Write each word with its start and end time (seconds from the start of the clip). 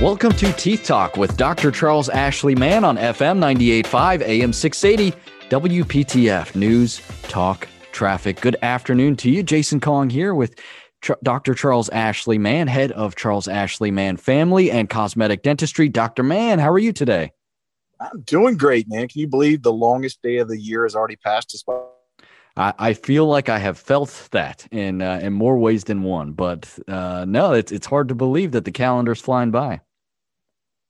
Welcome 0.00 0.30
to 0.34 0.52
Teeth 0.52 0.84
Talk 0.84 1.16
with 1.16 1.36
Dr. 1.36 1.72
Charles 1.72 2.08
Ashley 2.08 2.54
Mann 2.54 2.84
on 2.84 2.96
FM 2.96 3.40
98.5 3.40 4.22
AM 4.22 4.52
680 4.52 5.18
WPTF 5.48 6.54
News 6.54 7.02
Talk 7.24 7.66
Traffic. 7.90 8.40
Good 8.40 8.54
afternoon 8.62 9.16
to 9.16 9.28
you. 9.28 9.42
Jason 9.42 9.80
Kong 9.80 10.08
here 10.08 10.36
with 10.36 10.54
Tr- 11.00 11.14
Dr. 11.24 11.52
Charles 11.52 11.88
Ashley 11.88 12.38
Mann, 12.38 12.68
head 12.68 12.92
of 12.92 13.16
Charles 13.16 13.48
Ashley 13.48 13.90
Mann 13.90 14.16
Family 14.16 14.70
and 14.70 14.88
Cosmetic 14.88 15.42
Dentistry. 15.42 15.88
Dr. 15.88 16.22
Mann, 16.22 16.60
how 16.60 16.70
are 16.70 16.78
you 16.78 16.92
today? 16.92 17.32
I'm 17.98 18.20
doing 18.20 18.56
great, 18.56 18.88
man. 18.88 19.08
Can 19.08 19.20
you 19.20 19.26
believe 19.26 19.64
the 19.64 19.72
longest 19.72 20.22
day 20.22 20.36
of 20.36 20.46
the 20.46 20.60
year 20.60 20.84
has 20.84 20.94
already 20.94 21.16
passed 21.16 21.52
us 21.56 21.64
by? 21.64 21.76
I, 22.56 22.72
I 22.78 22.92
feel 22.92 23.26
like 23.26 23.48
I 23.48 23.58
have 23.58 23.76
felt 23.76 24.28
that 24.30 24.64
in 24.70 25.02
uh, 25.02 25.18
in 25.20 25.32
more 25.32 25.58
ways 25.58 25.82
than 25.84 26.04
one, 26.04 26.34
but 26.34 26.72
uh, 26.86 27.24
no, 27.26 27.52
it's 27.52 27.72
it's 27.72 27.86
hard 27.88 28.06
to 28.10 28.14
believe 28.14 28.52
that 28.52 28.64
the 28.64 28.70
calendar's 28.70 29.20
flying 29.20 29.50
by 29.50 29.80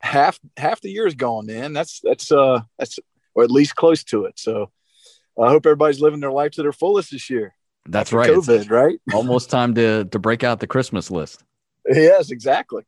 half 0.01 0.39
half 0.57 0.81
the 0.81 0.91
year 0.91 1.07
is 1.07 1.15
gone, 1.15 1.47
Mann. 1.47 1.73
That's 1.73 2.01
that's 2.03 2.31
uh 2.31 2.61
that's 2.79 2.99
or 3.35 3.45
at 3.45 3.51
least 3.51 3.77
close 3.77 4.05
to 4.05 4.25
it. 4.25 4.39
So 4.39 4.71
I 5.41 5.49
hope 5.49 5.67
everybody's 5.67 6.01
living 6.01 6.21
their 6.21 6.33
life 6.33 6.53
to 6.53 6.63
their 6.63 6.73
fullest 6.73 7.11
this 7.11 7.31
year. 7.31 7.55
That's 7.87 8.13
right. 8.13 8.31
COVID, 8.31 8.61
it's 8.61 8.71
right? 8.71 9.01
almost 9.15 9.51
time 9.51 9.75
to 9.75 10.05
to 10.05 10.19
break 10.19 10.45
out 10.45 10.61
the 10.61 10.67
Christmas 10.67 11.11
list. 11.11 11.45
Yes, 11.89 12.31
exactly. 12.31 12.83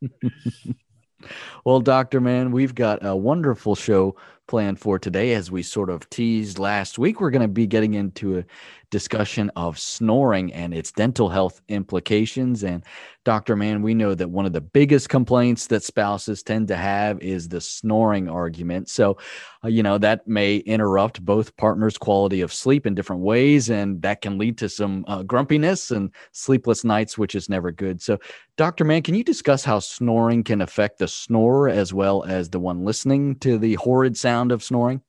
well, 1.64 1.80
Doctor 1.80 2.20
man, 2.20 2.52
we've 2.52 2.74
got 2.74 3.04
a 3.04 3.16
wonderful 3.16 3.74
show 3.74 4.16
planned 4.50 4.80
for 4.80 4.98
today. 4.98 5.32
As 5.32 5.48
we 5.48 5.62
sort 5.62 5.88
of 5.88 6.10
teased 6.10 6.58
last 6.58 6.98
week, 6.98 7.20
we're 7.20 7.30
going 7.30 7.40
to 7.40 7.48
be 7.48 7.68
getting 7.68 7.94
into 7.94 8.38
a 8.38 8.44
discussion 8.90 9.50
of 9.54 9.78
snoring 9.78 10.52
and 10.52 10.74
its 10.74 10.90
dental 10.90 11.28
health 11.28 11.60
implications. 11.68 12.64
And 12.64 12.84
Dr. 13.24 13.54
Mann, 13.54 13.82
we 13.82 13.94
know 13.94 14.14
that 14.14 14.30
one 14.30 14.46
of 14.46 14.52
the 14.52 14.60
biggest 14.60 15.08
complaints 15.08 15.68
that 15.68 15.84
spouses 15.84 16.42
tend 16.42 16.68
to 16.68 16.76
have 16.76 17.20
is 17.20 17.48
the 17.48 17.60
snoring 17.60 18.28
argument. 18.28 18.88
So, 18.88 19.18
uh, 19.62 19.68
you 19.68 19.82
know, 19.82 19.98
that 19.98 20.26
may 20.26 20.56
interrupt 20.56 21.24
both 21.24 21.56
partners' 21.56 21.98
quality 21.98 22.40
of 22.40 22.52
sleep 22.52 22.86
in 22.86 22.94
different 22.94 23.22
ways, 23.22 23.70
and 23.70 24.00
that 24.02 24.22
can 24.22 24.38
lead 24.38 24.58
to 24.58 24.68
some 24.68 25.04
uh, 25.06 25.22
grumpiness 25.22 25.90
and 25.90 26.10
sleepless 26.32 26.82
nights, 26.82 27.18
which 27.18 27.34
is 27.34 27.48
never 27.48 27.70
good. 27.70 28.00
So, 28.00 28.18
Dr. 28.56 28.84
Mann, 28.84 29.02
can 29.02 29.14
you 29.14 29.24
discuss 29.24 29.64
how 29.64 29.78
snoring 29.78 30.42
can 30.42 30.62
affect 30.62 30.98
the 30.98 31.08
snorer 31.08 31.68
as 31.68 31.94
well 31.94 32.24
as 32.24 32.48
the 32.48 32.58
one 32.58 32.84
listening 32.84 33.36
to 33.36 33.58
the 33.58 33.74
horrid 33.74 34.16
sound 34.16 34.39
of 34.48 34.62
snoring? 34.62 35.02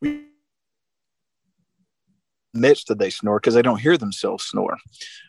We 0.00 0.26
admits 2.56 2.84
that 2.84 2.98
they 2.98 3.10
snore 3.10 3.38
because 3.38 3.54
they 3.54 3.62
don't 3.62 3.80
hear 3.80 3.96
themselves 3.96 4.44
snore. 4.44 4.76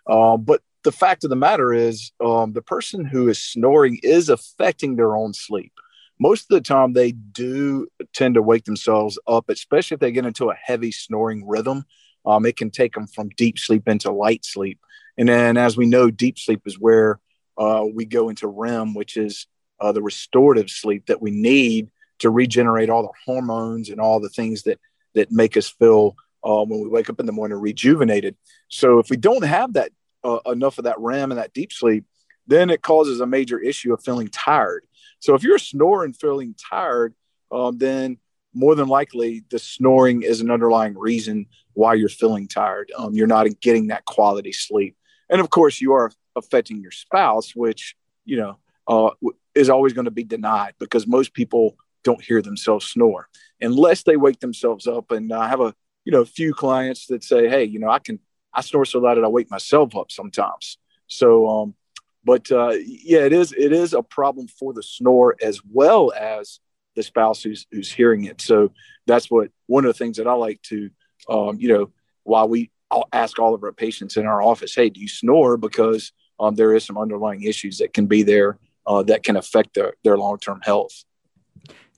Uh, 0.08 0.38
but 0.38 0.62
the 0.84 0.92
fact 0.92 1.24
of 1.24 1.30
the 1.30 1.36
matter 1.36 1.74
is, 1.74 2.12
um, 2.24 2.54
the 2.54 2.62
person 2.62 3.06
who 3.06 3.28
is 3.28 3.42
snoring 3.42 4.00
is 4.04 4.30
affecting 4.30 4.96
their 4.96 5.16
own 5.16 5.34
sleep. 5.34 5.74
Most 6.20 6.44
of 6.44 6.56
the 6.56 6.62
time, 6.62 6.94
they 6.94 7.12
do 7.12 7.88
tend 8.14 8.36
to 8.36 8.42
wake 8.42 8.66
themselves 8.66 9.20
up, 9.28 9.50
especially 9.50 9.96
if 9.96 10.00
they 10.00 10.12
get 10.12 10.26
into 10.26 10.50
a 10.50 10.56
heavy 10.56 10.92
snoring 10.92 11.48
rhythm. 11.48 11.84
Um, 12.26 12.46
it 12.46 12.58
can 12.58 12.72
take 12.72 12.94
them 12.94 13.08
from 13.08 13.30
deep 13.30 13.60
sleep 13.60 13.88
into 13.88 14.12
light 14.12 14.44
sleep. 14.44 14.80
And 15.18 15.30
then, 15.30 15.58
as 15.58 15.78
we 15.78 15.86
know, 15.86 16.10
deep 16.10 16.40
sleep 16.40 16.62
is 16.66 16.80
where 16.80 17.20
uh, 17.58 17.86
we 17.94 18.06
go 18.06 18.30
into 18.30 18.48
REM, 18.48 18.94
which 18.94 19.18
is 19.18 19.48
uh, 19.80 19.92
the 19.92 20.02
restorative 20.02 20.70
sleep 20.70 21.06
that 21.08 21.22
we 21.22 21.32
need 21.32 21.90
to 22.20 22.30
regenerate 22.30 22.90
all 22.90 23.04
the 23.04 23.14
hormones 23.26 23.90
and 23.90 24.00
all 24.00 24.20
the 24.20 24.30
things 24.30 24.64
that 24.64 24.80
that 25.16 25.32
make 25.32 25.58
us 25.58 25.68
feel 25.68 26.16
uh, 26.44 26.64
when 26.64 26.82
we 26.82 26.88
wake 26.88 27.10
up 27.10 27.20
in 27.20 27.26
the 27.26 27.32
morning 27.32 27.58
rejuvenated. 27.58 28.36
So 28.70 29.00
if 29.00 29.10
we 29.10 29.18
don't 29.18 29.44
have 29.44 29.74
that 29.74 29.92
uh, 30.24 30.40
enough 30.46 30.78
of 30.78 30.86
that 30.86 31.00
REM 31.00 31.32
and 31.32 31.40
that 31.40 31.54
deep 31.54 31.72
sleep, 31.72 32.06
then 32.46 32.70
it 32.70 32.82
causes 32.82 33.20
a 33.20 33.26
major 33.26 33.60
issue 33.60 33.94
of 33.94 34.04
feeling 34.04 34.30
tired. 34.30 34.86
So 35.20 35.34
if 35.36 35.44
you're 35.44 35.58
snoring 35.58 36.14
feeling 36.14 36.56
tired, 36.70 37.14
um, 37.52 37.78
then 37.78 38.18
more 38.54 38.76
than 38.76 38.88
likely 38.88 39.44
the 39.50 39.60
snoring 39.60 40.24
is 40.24 40.42
an 40.42 40.52
underlying 40.52 40.98
reason 40.98 41.48
why 41.74 41.94
you're 41.94 42.10
feeling 42.10 42.48
tired. 42.48 42.92
Um, 42.98 43.14
you're 43.14 43.28
not 43.28 43.48
getting 43.60 43.88
that 43.88 44.06
quality 44.06 44.52
sleep, 44.52 44.96
and 45.30 45.42
of 45.42 45.50
course 45.50 45.80
you 45.82 45.94
are 45.94 46.12
affecting 46.36 46.82
your 46.82 46.92
spouse, 46.92 47.56
which 47.56 47.96
you 48.26 48.38
know 48.38 48.58
uh, 48.88 49.12
is 49.54 49.70
always 49.70 49.94
going 49.94 50.06
to 50.06 50.12
be 50.12 50.24
denied 50.24 50.74
because 50.80 51.08
most 51.08 51.34
people 51.34 51.76
don't 52.08 52.24
hear 52.24 52.42
themselves 52.42 52.86
snore 52.86 53.28
unless 53.60 54.04
they 54.04 54.18
wake 54.18 54.40
themselves 54.40 54.88
up. 54.88 55.12
And 55.12 55.34
I 55.34 55.50
have 55.50 55.62
a 55.62 55.74
you 56.08 56.12
know, 56.12 56.22
a 56.22 56.26
few 56.26 56.54
clients 56.54 57.08
that 57.08 57.22
say, 57.22 57.50
Hey, 57.50 57.66
you 57.66 57.80
know, 57.80 57.90
I 57.90 58.00
can, 58.00 58.18
I 58.54 58.62
snore 58.62 58.86
so 58.86 59.00
loud 59.00 59.18
that 59.18 59.26
I 59.26 59.28
wake 59.28 59.52
myself 59.52 59.94
up 59.94 60.10
sometimes. 60.10 60.78
So, 61.08 61.50
um, 61.50 61.76
but 62.24 62.50
uh, 62.50 62.76
yeah, 62.86 63.26
it 63.26 63.34
is, 63.34 63.52
it 63.52 63.74
is 63.74 63.94
a 63.94 64.02
problem 64.02 64.48
for 64.48 64.72
the 64.72 64.82
snore 64.82 65.36
as 65.42 65.60
well 65.70 66.14
as 66.18 66.62
the 66.96 67.04
spouse 67.04 67.44
who's, 67.44 67.68
who's 67.74 67.92
hearing 67.92 68.24
it. 68.24 68.40
So 68.40 68.72
that's 69.06 69.30
what, 69.30 69.52
one 69.66 69.84
of 69.84 69.90
the 69.90 69.98
things 69.98 70.16
that 70.16 70.28
I 70.28 70.34
like 70.34 70.62
to, 70.70 70.90
um, 71.28 71.58
you 71.60 71.68
know, 71.68 71.92
while 72.24 72.48
we, 72.48 72.72
I'll 72.90 73.10
ask 73.12 73.38
all 73.38 73.54
of 73.54 73.62
our 73.66 73.74
patients 73.74 74.16
in 74.16 74.26
our 74.26 74.42
office, 74.42 74.74
Hey, 74.74 74.90
do 74.90 75.02
you 75.02 75.10
snore? 75.10 75.58
Because 75.58 76.14
um, 76.40 76.56
there 76.56 76.74
is 76.74 76.86
some 76.86 76.98
underlying 76.98 77.44
issues 77.44 77.80
that 77.80 77.94
can 77.94 78.06
be 78.06 78.24
there 78.24 78.60
uh, 78.86 79.04
that 79.04 79.24
can 79.24 79.36
affect 79.36 79.74
their, 79.74 79.96
their 80.06 80.18
long-term 80.18 80.62
health. 80.64 81.04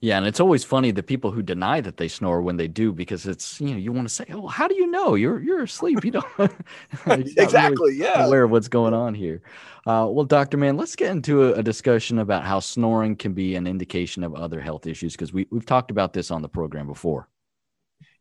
Yeah, 0.02 0.16
and 0.16 0.26
it's 0.26 0.40
always 0.40 0.64
funny 0.64 0.92
the 0.92 1.02
people 1.02 1.30
who 1.30 1.42
deny 1.42 1.82
that 1.82 1.98
they 1.98 2.08
snore 2.08 2.40
when 2.40 2.56
they 2.56 2.68
do 2.68 2.90
because 2.90 3.26
it's 3.26 3.60
you 3.60 3.72
know 3.72 3.76
you 3.76 3.92
want 3.92 4.08
to 4.08 4.14
say, 4.14 4.24
oh, 4.30 4.46
how 4.46 4.66
do 4.66 4.74
you 4.74 4.86
know 4.86 5.14
you're 5.14 5.40
you're 5.40 5.62
asleep? 5.62 6.02
You 6.04 6.12
don't 6.12 6.26
exactly, 7.06 7.92
really 7.92 7.98
yeah, 7.98 8.24
aware 8.24 8.44
of 8.44 8.50
what's 8.50 8.68
going 8.68 8.94
on 8.94 9.14
here. 9.14 9.42
Uh, 9.86 10.08
well, 10.08 10.24
Doctor 10.24 10.56
Mann, 10.56 10.78
let's 10.78 10.96
get 10.96 11.10
into 11.10 11.44
a, 11.44 11.58
a, 11.58 11.62
discussion 11.62 12.18
about 12.18 12.44
how 12.44 12.60
snoring 12.60 13.16
can 13.16 13.34
be 13.34 13.54
an 13.56 13.66
indication 13.66 14.22
of 14.22 14.34
other 14.34 14.60
health 14.60 14.86
issues 14.86 15.12
because 15.12 15.34
we 15.34 15.46
we've 15.50 15.66
talked 15.66 15.90
about 15.90 16.14
this 16.14 16.30
on 16.30 16.40
the 16.40 16.48
program 16.48 16.86
before. 16.86 17.28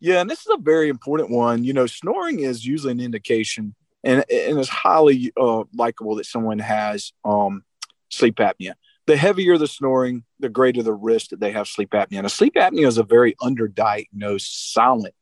Yeah, 0.02 0.20
and 0.20 0.30
this 0.30 0.40
is 0.42 0.48
a 0.54 0.58
very 0.58 0.90
important 0.90 1.30
one. 1.30 1.64
You 1.64 1.72
know, 1.72 1.86
snoring 1.86 2.42
is 2.42 2.66
usually 2.66 2.92
an 2.92 3.00
indication, 3.00 3.74
and 4.04 4.26
and 4.30 4.60
it's 4.60 4.68
highly 4.68 5.32
uh, 5.40 5.64
likable 5.74 6.16
that 6.16 6.26
someone 6.26 6.60
has 6.60 7.14
um, 7.24 7.64
sleep 8.10 8.36
apnea 8.36 8.74
the 9.10 9.18
heavier 9.18 9.58
the 9.58 9.68
snoring, 9.68 10.24
the 10.40 10.50
greater 10.50 10.84
the 10.84 10.94
risk 10.94 11.30
that 11.30 11.40
they 11.40 11.52
have 11.52 11.68
sleep 11.68 11.92
apnea. 11.92 12.22
Now, 12.22 12.28
sleep 12.28 12.56
apnea 12.56 12.88
is 12.88 12.98
a 12.98 13.04
very 13.04 13.36
underdiagnosed 13.42 14.72
silent 14.72 15.14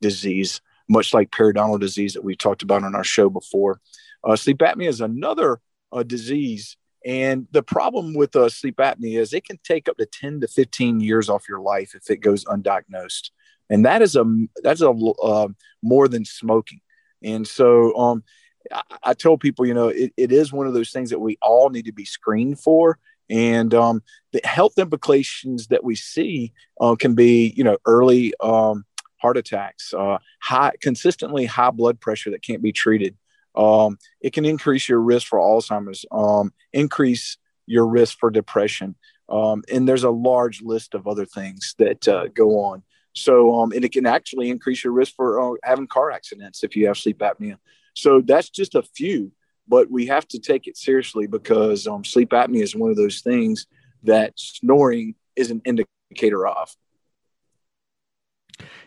disease, 0.00 0.60
much 0.88 1.14
like 1.14 1.30
periodontal 1.30 1.80
disease 1.80 2.14
that 2.14 2.24
we 2.24 2.36
talked 2.36 2.62
about 2.62 2.84
on 2.84 2.94
our 2.94 3.04
show 3.04 3.30
before. 3.30 3.80
Uh, 4.22 4.36
sleep 4.36 4.58
apnea 4.58 4.88
is 4.88 5.00
another 5.00 5.60
uh, 5.92 6.02
disease. 6.02 6.76
And 7.06 7.46
the 7.52 7.62
problem 7.62 8.14
with 8.14 8.34
uh, 8.34 8.48
sleep 8.48 8.76
apnea 8.76 9.18
is 9.18 9.32
it 9.32 9.44
can 9.44 9.58
take 9.62 9.88
up 9.88 9.96
to 9.98 10.06
10 10.06 10.40
to 10.40 10.48
15 10.48 11.00
years 11.00 11.28
off 11.28 11.48
your 11.48 11.60
life 11.60 11.94
if 11.94 12.10
it 12.10 12.18
goes 12.18 12.44
undiagnosed. 12.44 13.30
And 13.70 13.84
that 13.84 14.02
is 14.02 14.16
a, 14.16 14.24
that's 14.62 14.82
a, 14.82 14.90
uh, 14.90 15.48
more 15.82 16.08
than 16.08 16.24
smoking. 16.24 16.80
And 17.22 17.46
so, 17.46 17.96
um, 17.96 18.24
I, 18.72 18.82
I 19.02 19.14
tell 19.14 19.36
people, 19.36 19.66
you 19.66 19.74
know, 19.74 19.88
it, 19.88 20.12
it 20.16 20.32
is 20.32 20.52
one 20.52 20.66
of 20.66 20.74
those 20.74 20.90
things 20.90 21.10
that 21.10 21.18
we 21.18 21.38
all 21.42 21.70
need 21.70 21.86
to 21.86 21.92
be 21.92 22.04
screened 22.04 22.58
for 22.60 22.98
and 23.30 23.72
um, 23.74 24.02
the 24.32 24.40
health 24.44 24.78
implications 24.78 25.68
that 25.68 25.84
we 25.84 25.94
see 25.94 26.52
uh, 26.80 26.94
can 26.94 27.14
be 27.14 27.52
you 27.56 27.64
know 27.64 27.78
early 27.86 28.34
um, 28.40 28.84
heart 29.16 29.36
attacks 29.36 29.94
uh, 29.94 30.18
high 30.40 30.72
consistently 30.80 31.46
high 31.46 31.70
blood 31.70 32.00
pressure 32.00 32.30
that 32.30 32.42
can't 32.42 32.62
be 32.62 32.72
treated. 32.72 33.16
Um, 33.54 33.98
it 34.20 34.32
can 34.32 34.44
increase 34.44 34.88
your 34.88 35.00
risk 35.00 35.28
for 35.28 35.38
alzheimer's 35.38 36.04
um, 36.10 36.52
increase 36.72 37.36
your 37.66 37.86
risk 37.86 38.18
for 38.18 38.30
depression 38.30 38.96
um, 39.28 39.62
and 39.72 39.88
there's 39.88 40.04
a 40.04 40.10
large 40.10 40.62
list 40.62 40.94
of 40.94 41.06
other 41.06 41.24
things 41.24 41.74
that 41.78 42.06
uh, 42.08 42.28
go 42.28 42.60
on. 42.60 42.82
So 43.14 43.58
um, 43.60 43.72
and 43.72 43.84
it 43.84 43.92
can 43.92 44.06
actually 44.06 44.50
increase 44.50 44.84
your 44.84 44.92
risk 44.92 45.14
for 45.14 45.40
uh, 45.40 45.56
having 45.62 45.86
car 45.86 46.10
accidents 46.10 46.64
if 46.64 46.76
you 46.76 46.88
have 46.88 46.98
sleep 46.98 47.18
apnea. 47.18 47.56
So 47.94 48.20
that's 48.20 48.50
just 48.50 48.74
a 48.74 48.82
few 48.82 49.32
but 49.68 49.90
we 49.90 50.06
have 50.06 50.26
to 50.28 50.38
take 50.38 50.66
it 50.66 50.76
seriously 50.76 51.26
because 51.26 51.86
um, 51.86 52.04
sleep 52.04 52.30
apnea 52.30 52.62
is 52.62 52.74
one 52.74 52.90
of 52.90 52.96
those 52.96 53.20
things 53.20 53.66
that 54.02 54.32
snoring 54.36 55.14
is 55.36 55.50
an 55.50 55.62
indicator 55.64 56.46
of. 56.46 56.74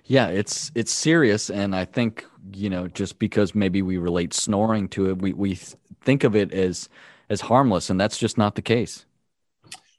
Yeah, 0.05 0.27
it's 0.27 0.71
it's 0.73 0.91
serious, 0.91 1.49
and 1.49 1.75
I 1.75 1.83
think 1.83 2.25
you 2.53 2.69
know 2.69 2.87
just 2.87 3.19
because 3.19 3.53
maybe 3.53 3.81
we 3.81 3.97
relate 3.97 4.33
snoring 4.33 4.87
to 4.89 5.09
it, 5.09 5.21
we 5.21 5.33
we 5.33 5.55
think 6.01 6.23
of 6.23 6.35
it 6.35 6.53
as 6.53 6.87
as 7.29 7.41
harmless, 7.41 7.89
and 7.89 7.99
that's 7.99 8.17
just 8.17 8.37
not 8.37 8.55
the 8.55 8.61
case. 8.61 9.05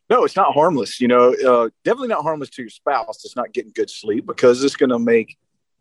No, 0.08 0.24
it's 0.24 0.36
not 0.36 0.54
harmless. 0.54 1.00
You 1.00 1.08
know, 1.08 1.34
uh, 1.34 1.68
definitely 1.84 2.08
not 2.08 2.22
harmless 2.22 2.48
to 2.50 2.62
your 2.62 2.70
spouse. 2.70 3.24
It's 3.24 3.36
not 3.36 3.52
getting 3.52 3.72
good 3.74 3.90
sleep 3.90 4.24
because 4.24 4.64
it's 4.64 4.76
going 4.76 4.90
to 4.90 4.98
make 4.98 5.36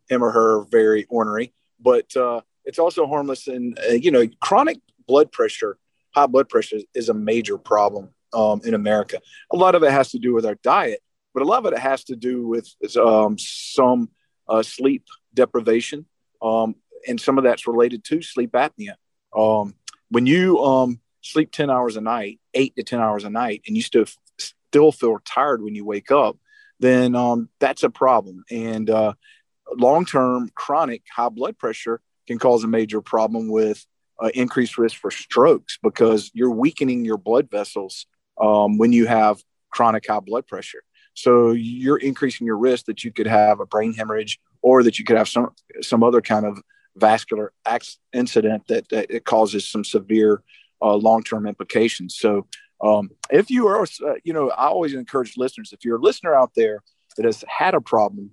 him 0.10 0.22
or 0.22 0.32
her 0.32 0.66
very 0.66 1.06
ornery. 1.06 1.54
But 1.80 2.14
uh, 2.18 2.42
it's 2.68 2.80
also 2.80 3.08
harmless. 3.08 3.48
And, 3.48 3.80
uh, 3.80 3.94
you 3.94 4.12
know, 4.12 4.28
chronic 4.42 4.80
blood 5.08 5.32
pressure, 5.32 5.78
high 6.14 6.28
blood 6.28 6.50
pressure 6.50 6.78
is 6.94 7.10
a 7.10 7.14
major 7.14 7.58
problem 7.58 8.10
um, 8.34 8.62
in 8.64 8.74
America. 8.74 9.20
A 9.52 9.56
lot 9.56 9.74
of 9.74 9.84
it 9.84 9.92
has 9.92 10.12
to 10.12 10.20
do 10.20 10.34
with 10.34 10.46
our 10.46 10.56
diet, 10.56 11.00
but 11.34 11.42
a 11.42 11.46
lot 11.46 11.66
of 11.66 11.74
it 11.74 11.80
has 11.80 12.04
to 12.06 12.16
do 12.16 12.48
with 12.48 12.68
um, 12.98 13.38
some 13.40 14.10
uh, 14.48 14.62
sleep 14.62 15.06
deprivation. 15.34 16.06
Um, 16.42 16.76
and 17.08 17.20
some 17.20 17.38
of 17.38 17.44
that's 17.44 17.68
related 17.68 18.04
to 18.06 18.22
sleep 18.22 18.52
apnea. 18.52 18.96
Um, 19.36 19.76
when 20.10 20.26
you 20.26 20.60
um, 20.60 21.00
sleep 21.22 21.52
10 21.52 21.70
hours 21.70 21.96
a 21.96 22.02
night, 22.02 22.40
eight 22.54 22.76
to 22.76 22.84
10 22.84 23.00
hours 23.00 23.24
a 23.24 23.30
night, 23.30 23.62
and 23.66 23.76
you 23.76 23.82
still 23.82 24.06
still 24.38 24.92
feel 24.92 25.18
tired 25.24 25.64
when 25.64 25.76
you 25.76 25.86
wake 25.86 26.12
up, 26.12 26.38
then 26.80 27.16
um, 27.16 27.50
that's 27.60 27.84
a 27.84 27.90
problem. 27.90 28.44
And 28.52 28.90
uh, 28.90 29.14
long 29.76 30.06
term 30.06 30.50
chronic 30.54 31.04
high 31.10 31.30
blood 31.30 31.58
pressure 31.58 32.02
can 32.28 32.38
cause 32.40 32.64
a 32.64 32.68
major 32.68 33.02
problem 33.02 33.50
with 33.50 33.86
uh, 34.22 34.30
increased 34.34 34.78
risk 34.78 34.98
for 34.98 35.12
strokes 35.12 35.78
because 35.82 36.32
you're 36.34 36.52
weakening 36.52 37.06
your 37.06 37.18
blood 37.18 37.50
vessels 37.50 38.06
um, 38.40 38.78
when 38.78 38.92
you 38.92 39.06
have 39.06 39.42
chronic 39.70 40.06
high 40.08 40.20
blood 40.20 40.48
pressure. 40.48 40.84
So 41.14 41.52
you're 41.52 41.98
increasing 41.98 42.46
your 42.46 42.58
risk 42.58 42.86
that 42.86 43.04
you 43.04 43.12
could 43.12 43.28
have 43.28 43.60
a 43.60 43.66
brain 43.66 43.94
hemorrhage 43.94 44.40
or 44.62 44.84
that 44.84 45.00
you 45.00 45.06
could 45.06 45.18
have 45.18 45.30
some 45.30 45.50
some 45.82 46.04
other 46.04 46.22
kind 46.22 46.46
of 46.46 46.62
vascular 46.96 47.54
incident 48.14 48.68
that, 48.68 48.90
that 48.90 49.10
it 49.10 49.26
causes 49.26 49.68
some 49.68 49.84
severe 49.84 50.44
uh, 50.82 50.96
long 50.96 51.24
term 51.24 51.48
implications. 51.48 52.16
So 52.16 52.48
um, 52.82 53.10
if 53.32 53.50
you 53.50 53.68
are, 53.68 53.84
uh, 53.84 54.14
you 54.24 54.34
know, 54.34 54.50
I 54.52 54.68
always 54.68 54.94
encourage 54.94 55.38
listeners 55.38 55.74
if 55.74 55.84
you're 55.84 55.98
a 55.98 56.02
listener 56.02 56.36
out 56.36 56.52
there 56.56 56.84
that 57.16 57.26
has 57.26 57.44
had 57.48 57.74
a 57.74 57.82
problem 57.82 58.32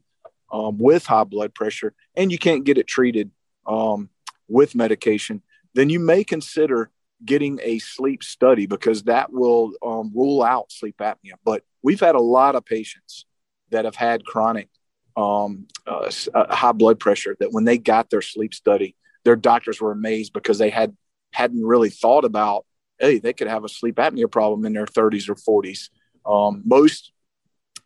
um, 0.52 0.78
with 0.78 1.06
high 1.06 1.24
blood 1.24 1.54
pressure 1.54 1.94
and 2.14 2.30
you 2.30 2.38
can't 2.38 2.64
get 2.64 2.78
it 2.78 2.86
treated 2.86 3.30
um, 3.66 4.08
with 4.48 4.74
medication, 4.74 5.42
then 5.74 5.90
you 5.90 5.98
may 5.98 6.24
consider 6.24 6.90
getting 7.24 7.58
a 7.62 7.78
sleep 7.78 8.22
study 8.22 8.66
because 8.66 9.04
that 9.04 9.32
will 9.32 9.72
um, 9.84 10.12
rule 10.14 10.42
out 10.42 10.70
sleep 10.70 10.96
apnea. 10.98 11.34
But 11.44 11.62
we've 11.82 12.00
had 12.00 12.14
a 12.14 12.20
lot 12.20 12.54
of 12.54 12.64
patients 12.64 13.26
that 13.70 13.84
have 13.84 13.94
had 13.94 14.24
chronic 14.24 14.68
um, 15.16 15.66
uh, 15.86 16.10
uh, 16.34 16.54
high 16.54 16.72
blood 16.72 16.98
pressure 16.98 17.36
that 17.40 17.52
when 17.52 17.64
they 17.64 17.78
got 17.78 18.10
their 18.10 18.22
sleep 18.22 18.54
study, 18.54 18.96
their 19.24 19.36
doctors 19.36 19.80
were 19.80 19.92
amazed 19.92 20.32
because 20.32 20.58
they 20.58 20.70
had 20.70 20.96
hadn't 21.32 21.64
really 21.64 21.90
thought 21.90 22.24
about 22.24 22.64
hey 22.98 23.18
they 23.18 23.32
could 23.32 23.48
have 23.48 23.64
a 23.64 23.68
sleep 23.68 23.96
apnea 23.96 24.30
problem 24.30 24.64
in 24.64 24.72
their 24.72 24.86
30s 24.86 25.28
or 25.28 25.62
40s. 25.62 25.88
Um, 26.26 26.62
most 26.64 27.12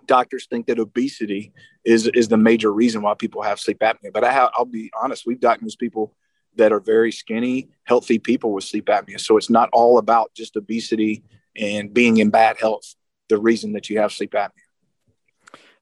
doctors 0.08 0.46
think 0.46 0.66
that 0.66 0.80
obesity 0.80 1.52
is 1.84 2.08
is 2.08 2.28
the 2.28 2.36
major 2.36 2.72
reason 2.72 3.02
why 3.02 3.14
people 3.14 3.42
have 3.42 3.60
sleep 3.60 3.78
apnea. 3.78 4.12
But 4.12 4.24
I 4.24 4.32
have, 4.32 4.50
I'll 4.54 4.64
be 4.64 4.90
honest, 5.00 5.24
we've 5.26 5.38
diagnosed 5.38 5.78
people 5.78 6.14
that 6.56 6.72
are 6.72 6.80
very 6.80 7.12
skinny, 7.12 7.68
healthy 7.84 8.18
people 8.18 8.52
with 8.52 8.64
sleep 8.64 8.86
apnea. 8.86 9.20
So 9.20 9.36
it's 9.36 9.50
not 9.50 9.68
all 9.72 9.98
about 9.98 10.34
just 10.34 10.56
obesity 10.56 11.22
and 11.56 11.94
being 11.94 12.16
in 12.16 12.30
bad 12.30 12.56
health. 12.58 12.94
The 13.28 13.38
reason 13.38 13.74
that 13.74 13.88
you 13.88 14.00
have 14.00 14.12
sleep 14.12 14.32
apnea. 14.32 14.50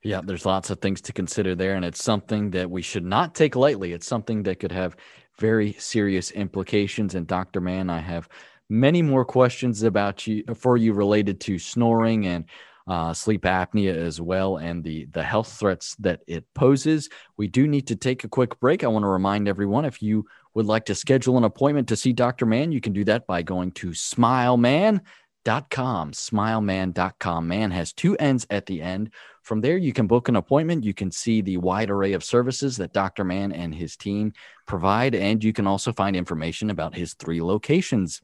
Yeah, 0.03 0.21
there's 0.23 0.47
lots 0.47 0.71
of 0.71 0.81
things 0.81 1.01
to 1.03 1.13
consider 1.13 1.55
there, 1.55 1.75
and 1.75 1.85
it's 1.85 2.03
something 2.03 2.51
that 2.51 2.71
we 2.71 2.83
should 2.83 3.05
not 3.05 3.35
take 3.35 3.57
lightly. 3.57 3.93
It's 3.93 4.07
something 4.07 4.43
that 4.45 4.61
could 4.61 4.73
have 4.73 4.97
very 5.39 5.73
serious 5.75 6.31
implications. 6.31 7.15
And 7.15 7.27
Dr. 7.27 7.61
Mann, 7.61 7.91
I 7.91 8.01
have 8.01 8.29
many 8.69 9.03
more 9.03 9.25
questions 9.25 9.83
about 9.83 10.27
you 10.27 10.45
for 10.55 10.77
you 10.77 10.93
related 10.93 11.41
to 11.41 11.59
snoring 11.59 12.27
and 12.27 12.45
uh, 12.87 13.13
sleep 13.13 13.43
apnea 13.43 13.95
as 13.95 14.21
well, 14.21 14.59
and 14.59 14.85
the 14.85 15.07
the 15.07 15.23
health 15.23 15.53
threats 15.53 15.97
that 15.97 16.21
it 16.27 16.45
poses. 16.55 17.09
We 17.37 17.49
do 17.49 17.67
need 17.67 17.89
to 17.89 17.97
take 17.97 18.25
a 18.25 18.29
quick 18.29 18.61
break. 18.61 18.85
I 18.85 18.89
want 18.89 19.03
to 19.03 19.09
remind 19.09 19.49
everyone 19.49 19.85
if 19.85 20.01
you 20.03 20.27
would 20.55 20.67
like 20.67 20.87
to 20.87 20.95
schedule 20.95 21.37
an 21.37 21.45
appointment 21.45 21.89
to 21.89 21.97
see 21.97 22.15
Dr. 22.15 22.47
Mann, 22.47 22.73
you 22.73 22.81
can 22.81 22.95
do 22.95 23.05
that 23.05 23.27
by 23.27 23.43
going 23.43 23.73
to 23.73 23.89
SmileMan.com. 23.89 25.03
SmileMan.com. 26.13 27.49
Man 27.49 27.71
has 27.73 27.93
two 27.93 28.17
N's 28.17 28.47
at 28.49 28.65
the 28.65 28.81
end. 28.81 29.11
From 29.43 29.61
there, 29.61 29.77
you 29.77 29.93
can 29.93 30.07
book 30.07 30.29
an 30.29 30.37
appointment. 30.37 30.85
You 30.85 30.95
can 30.95 31.11
see 31.11 31.43
the 31.43 31.59
wide 31.59 31.91
array 31.91 32.15
of 32.15 32.25
services 32.25 32.79
that 32.79 32.95
Dr. 32.95 33.23
Mann 33.23 33.53
and 33.53 33.75
his 33.75 33.97
team 33.97 34.33
provide, 34.67 35.15
and 35.15 35.45
you 35.45 35.53
can 35.53 35.67
also 35.67 35.93
find 35.93 36.17
information 36.17 36.71
about 36.71 36.95
his 36.95 37.15
three 37.15 37.43
locations. 37.43 38.23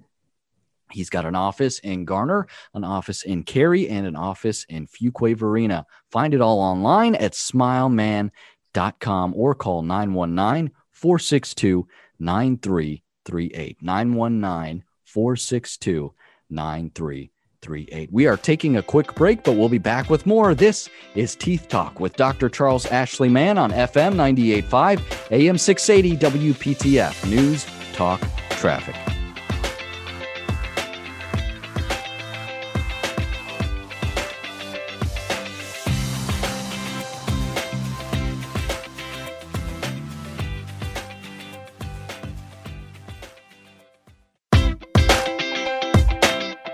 He's 0.93 1.11
got 1.11 1.27
an 1.27 1.35
office 1.35 1.79
in 1.81 2.05
Garner, 2.05 2.47
an 2.75 2.85
office 2.85 3.23
in 3.23 3.43
Cary, 3.43 3.89
and 3.89 4.07
an 4.07 4.17
office 4.17 4.65
in 4.69 4.87
Fuquay-Varina. 4.87 5.87
Find 6.11 6.35
it 6.35 6.41
all 6.41 6.61
online 6.61 7.15
at 7.17 7.33
smileman.com 7.33 9.35
or 9.37 9.55
call 9.55 9.83
919 9.83 10.73
462 10.93 11.87
9338. 12.19 13.83
919 13.83 14.85
462 15.05 16.15
9338. 16.51 18.13
We 18.13 18.27
are 18.27 18.37
taking 18.37 18.77
a 18.77 18.83
quick 18.83 19.15
break, 19.15 19.45
but 19.45 19.53
we'll 19.53 19.69
be 19.69 19.79
back 19.79 20.11
with 20.11 20.27
more. 20.27 20.55
This 20.55 20.89
is 21.15 21.35
Teeth 21.35 21.69
Talk 21.69 22.01
with 22.01 22.17
Dr. 22.17 22.49
Charles 22.49 22.87
Ashley 22.87 23.29
Mann 23.29 23.59
on 23.59 23.71
FM 23.71 24.17
985, 24.17 25.29
AM 25.31 25.59
680, 25.59 26.55
WPTF, 26.55 27.29
News, 27.29 27.67
Talk, 27.93 28.21
Traffic. 28.51 29.12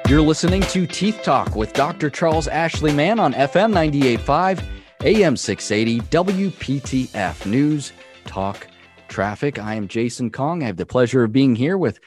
You're 0.08 0.22
listening 0.22 0.62
to 0.62 0.87
Teeth 0.87 1.20
Talk 1.22 1.55
with 1.55 1.75
Dr. 1.75 2.08
Charles 2.08 2.49
Ashley 2.49 2.94
Mann 2.94 3.20
on 3.20 3.34
FM 3.34 3.75
98.5, 3.75 4.64
AM 5.05 5.37
680, 5.37 6.00
WPTF 6.08 7.44
News, 7.44 7.93
Talk, 8.25 8.66
Traffic. 9.08 9.58
I 9.58 9.75
am 9.75 9.87
Jason 9.87 10.31
Kong. 10.31 10.62
I 10.62 10.66
have 10.66 10.78
the 10.78 10.87
pleasure 10.87 11.25
of 11.25 11.32
being 11.34 11.55
here 11.55 11.76
with 11.76 12.00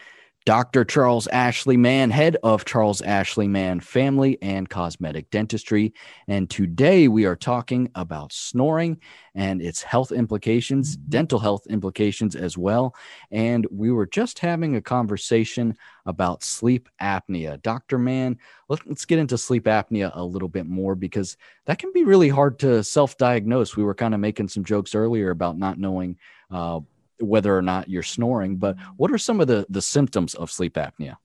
Dr. 0.43 0.83
Charles 0.83 1.27
Ashley 1.27 1.77
Mann, 1.77 2.09
head 2.09 2.35
of 2.41 2.65
Charles 2.65 3.01
Ashley 3.01 3.47
Mann 3.47 3.79
Family 3.79 4.39
and 4.41 4.67
Cosmetic 4.67 5.29
Dentistry. 5.29 5.93
And 6.27 6.49
today 6.49 7.07
we 7.07 7.25
are 7.25 7.35
talking 7.35 7.91
about 7.93 8.33
snoring 8.33 8.99
and 9.35 9.61
its 9.61 9.83
health 9.83 10.11
implications, 10.11 10.95
dental 10.97 11.37
health 11.37 11.67
implications 11.67 12.35
as 12.35 12.57
well. 12.57 12.95
And 13.29 13.67
we 13.69 13.91
were 13.91 14.07
just 14.07 14.39
having 14.39 14.75
a 14.75 14.81
conversation 14.81 15.77
about 16.07 16.41
sleep 16.41 16.89
apnea. 16.99 17.61
Dr. 17.61 17.99
Mann, 17.99 18.39
let's 18.67 19.05
get 19.05 19.19
into 19.19 19.37
sleep 19.37 19.65
apnea 19.65 20.09
a 20.15 20.23
little 20.23 20.49
bit 20.49 20.65
more 20.65 20.95
because 20.95 21.37
that 21.65 21.77
can 21.77 21.93
be 21.93 22.03
really 22.03 22.29
hard 22.29 22.57
to 22.59 22.83
self 22.83 23.15
diagnose. 23.15 23.77
We 23.77 23.83
were 23.83 23.93
kind 23.93 24.15
of 24.15 24.19
making 24.19 24.47
some 24.47 24.63
jokes 24.63 24.95
earlier 24.95 25.29
about 25.29 25.59
not 25.59 25.77
knowing. 25.77 26.17
Uh, 26.49 26.79
whether 27.21 27.55
or 27.55 27.61
not 27.61 27.89
you're 27.89 28.03
snoring, 28.03 28.57
but 28.57 28.75
what 28.97 29.11
are 29.11 29.17
some 29.17 29.39
of 29.39 29.47
the, 29.47 29.65
the 29.69 29.81
symptoms 29.81 30.33
of 30.35 30.51
sleep 30.51 30.73
apnea? 30.73 31.17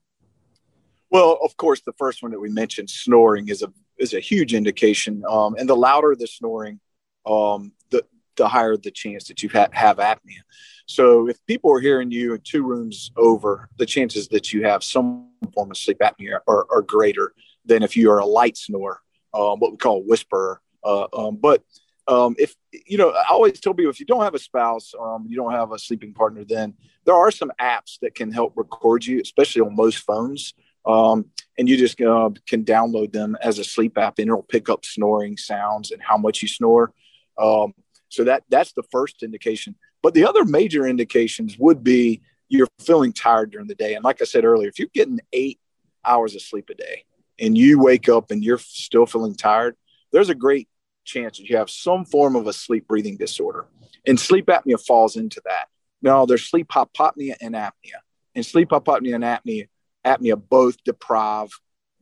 Well, 1.10 1.38
of 1.42 1.56
course, 1.56 1.80
the 1.80 1.92
first 1.92 2.22
one 2.22 2.32
that 2.32 2.40
we 2.40 2.50
mentioned, 2.50 2.90
snoring, 2.90 3.48
is 3.48 3.62
a 3.62 3.72
is 3.98 4.12
a 4.12 4.20
huge 4.20 4.54
indication. 4.54 5.22
Um, 5.28 5.54
and 5.56 5.68
the 5.68 5.76
louder 5.76 6.14
the 6.14 6.26
snoring, 6.26 6.80
um, 7.24 7.72
the 7.90 8.04
the 8.36 8.48
higher 8.48 8.76
the 8.76 8.90
chance 8.90 9.28
that 9.28 9.42
you 9.42 9.48
ha- 9.48 9.68
have 9.72 9.98
apnea. 9.98 10.42
So, 10.86 11.28
if 11.28 11.38
people 11.46 11.72
are 11.72 11.80
hearing 11.80 12.10
you 12.10 12.34
in 12.34 12.40
two 12.42 12.62
rooms 12.62 13.10
over, 13.16 13.68
the 13.78 13.86
chances 13.86 14.28
that 14.28 14.52
you 14.52 14.64
have 14.64 14.84
some 14.84 15.30
form 15.54 15.70
of 15.70 15.76
sleep 15.76 15.98
apnea 15.98 16.40
are, 16.46 16.66
are 16.70 16.82
greater 16.82 17.32
than 17.64 17.82
if 17.82 17.96
you 17.96 18.10
are 18.10 18.18
a 18.18 18.26
light 18.26 18.56
snorer, 18.56 19.00
um, 19.34 19.58
what 19.58 19.72
we 19.72 19.78
call 19.78 19.98
a 19.98 20.06
whisperer. 20.06 20.60
Uh, 20.84 21.06
um, 21.12 21.36
but 21.36 21.62
um, 22.08 22.36
if 22.38 22.54
you 22.72 22.98
know, 22.98 23.10
I 23.10 23.26
always 23.30 23.60
tell 23.60 23.74
people 23.74 23.90
if 23.90 24.00
you 24.00 24.06
don't 24.06 24.22
have 24.22 24.34
a 24.34 24.38
spouse, 24.38 24.92
um, 25.00 25.26
you 25.28 25.36
don't 25.36 25.52
have 25.52 25.72
a 25.72 25.78
sleeping 25.78 26.12
partner, 26.12 26.44
then 26.44 26.74
there 27.04 27.14
are 27.14 27.30
some 27.30 27.52
apps 27.60 27.98
that 28.02 28.14
can 28.14 28.30
help 28.30 28.52
record 28.56 29.04
you, 29.04 29.20
especially 29.20 29.62
on 29.62 29.74
most 29.74 29.98
phones. 29.98 30.54
Um, 30.84 31.26
and 31.58 31.68
you 31.68 31.76
just 31.76 32.00
uh, 32.00 32.30
can 32.46 32.64
download 32.64 33.12
them 33.12 33.36
as 33.42 33.58
a 33.58 33.64
sleep 33.64 33.98
app, 33.98 34.18
and 34.18 34.28
it'll 34.28 34.42
pick 34.42 34.68
up 34.68 34.84
snoring 34.84 35.36
sounds 35.36 35.90
and 35.90 36.00
how 36.00 36.16
much 36.16 36.42
you 36.42 36.48
snore. 36.48 36.92
Um, 37.36 37.74
so 38.08 38.24
that 38.24 38.44
that's 38.48 38.72
the 38.72 38.84
first 38.84 39.22
indication. 39.22 39.74
But 40.02 40.14
the 40.14 40.26
other 40.26 40.44
major 40.44 40.86
indications 40.86 41.58
would 41.58 41.82
be 41.82 42.22
you're 42.48 42.68
feeling 42.80 43.12
tired 43.12 43.50
during 43.50 43.66
the 43.66 43.74
day. 43.74 43.94
And 43.94 44.04
like 44.04 44.22
I 44.22 44.24
said 44.24 44.44
earlier, 44.44 44.68
if 44.68 44.78
you're 44.78 44.88
getting 44.94 45.20
eight 45.32 45.58
hours 46.04 46.36
of 46.36 46.42
sleep 46.42 46.70
a 46.70 46.74
day 46.74 47.04
and 47.40 47.58
you 47.58 47.80
wake 47.80 48.08
up 48.08 48.30
and 48.30 48.44
you're 48.44 48.58
still 48.58 49.06
feeling 49.06 49.34
tired, 49.34 49.76
there's 50.12 50.28
a 50.28 50.34
great 50.34 50.68
chances 51.06 51.48
you 51.48 51.56
have 51.56 51.70
some 51.70 52.04
form 52.04 52.36
of 52.36 52.46
a 52.46 52.52
sleep 52.52 52.86
breathing 52.86 53.16
disorder. 53.16 53.66
And 54.06 54.20
sleep 54.20 54.46
apnea 54.46 54.84
falls 54.84 55.16
into 55.16 55.40
that. 55.44 55.66
Now, 56.02 56.26
there's 56.26 56.44
sleep 56.44 56.68
hypopnea 56.68 57.36
and 57.40 57.54
apnea. 57.54 58.00
And 58.34 58.44
sleep 58.44 58.68
hypopnea 58.68 59.14
and 59.14 59.24
apnea, 59.24 59.68
apnea 60.04 60.40
both 60.48 60.76
deprive 60.84 61.50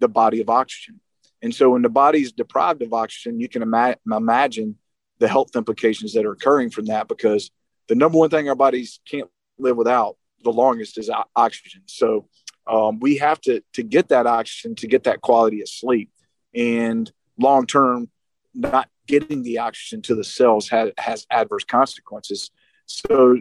the 0.01 0.09
body 0.09 0.41
of 0.41 0.51
oxygen. 0.51 1.01
And 1.43 1.55
so 1.55 1.71
when 1.71 1.83
the 1.83 1.89
body's 1.89 2.33
deprived 2.33 2.83
of 2.83 2.93
oxygen, 2.93 3.39
you 3.39 3.49
can 3.49 3.63
ima- 3.63 3.97
imagine 4.11 4.77
the 5.19 5.29
health 5.29 5.55
implications 5.55 6.15
that 6.15 6.27
are 6.27 6.33
occurring 6.33 6.71
from 6.71 6.87
that 6.87 7.07
because 7.07 7.51
the 7.89 7.95
number 7.95 8.19
one 8.19 8.31
thing 8.31 8.49
our 8.49 8.55
bodies 8.55 9.01
can't 9.09 9.31
live 9.59 9.77
without 9.77 10.17
the 10.43 10.51
longest 10.51 10.99
is 10.99 11.11
oxygen. 11.37 11.83
So 11.87 12.29
um, 12.67 12.99
we 12.99 13.19
have 13.19 13.41
to 13.43 13.63
to 13.75 13.83
get 13.83 14.09
that 14.09 14.27
oxygen 14.27 14.75
to 14.77 14.87
get 14.87 15.05
that 15.05 15.21
quality 15.21 15.61
of 15.61 15.69
sleep. 15.69 16.11
And 16.55 17.11
long 17.39 17.67
term, 17.67 18.11
not 18.55 18.89
getting 19.07 19.43
the 19.43 19.59
oxygen 19.59 20.03
to 20.03 20.15
the 20.15 20.25
cells 20.25 20.69
has, 20.69 20.93
has 20.99 21.27
adverse 21.31 21.65
consequences. 21.65 22.51
So 22.87 23.39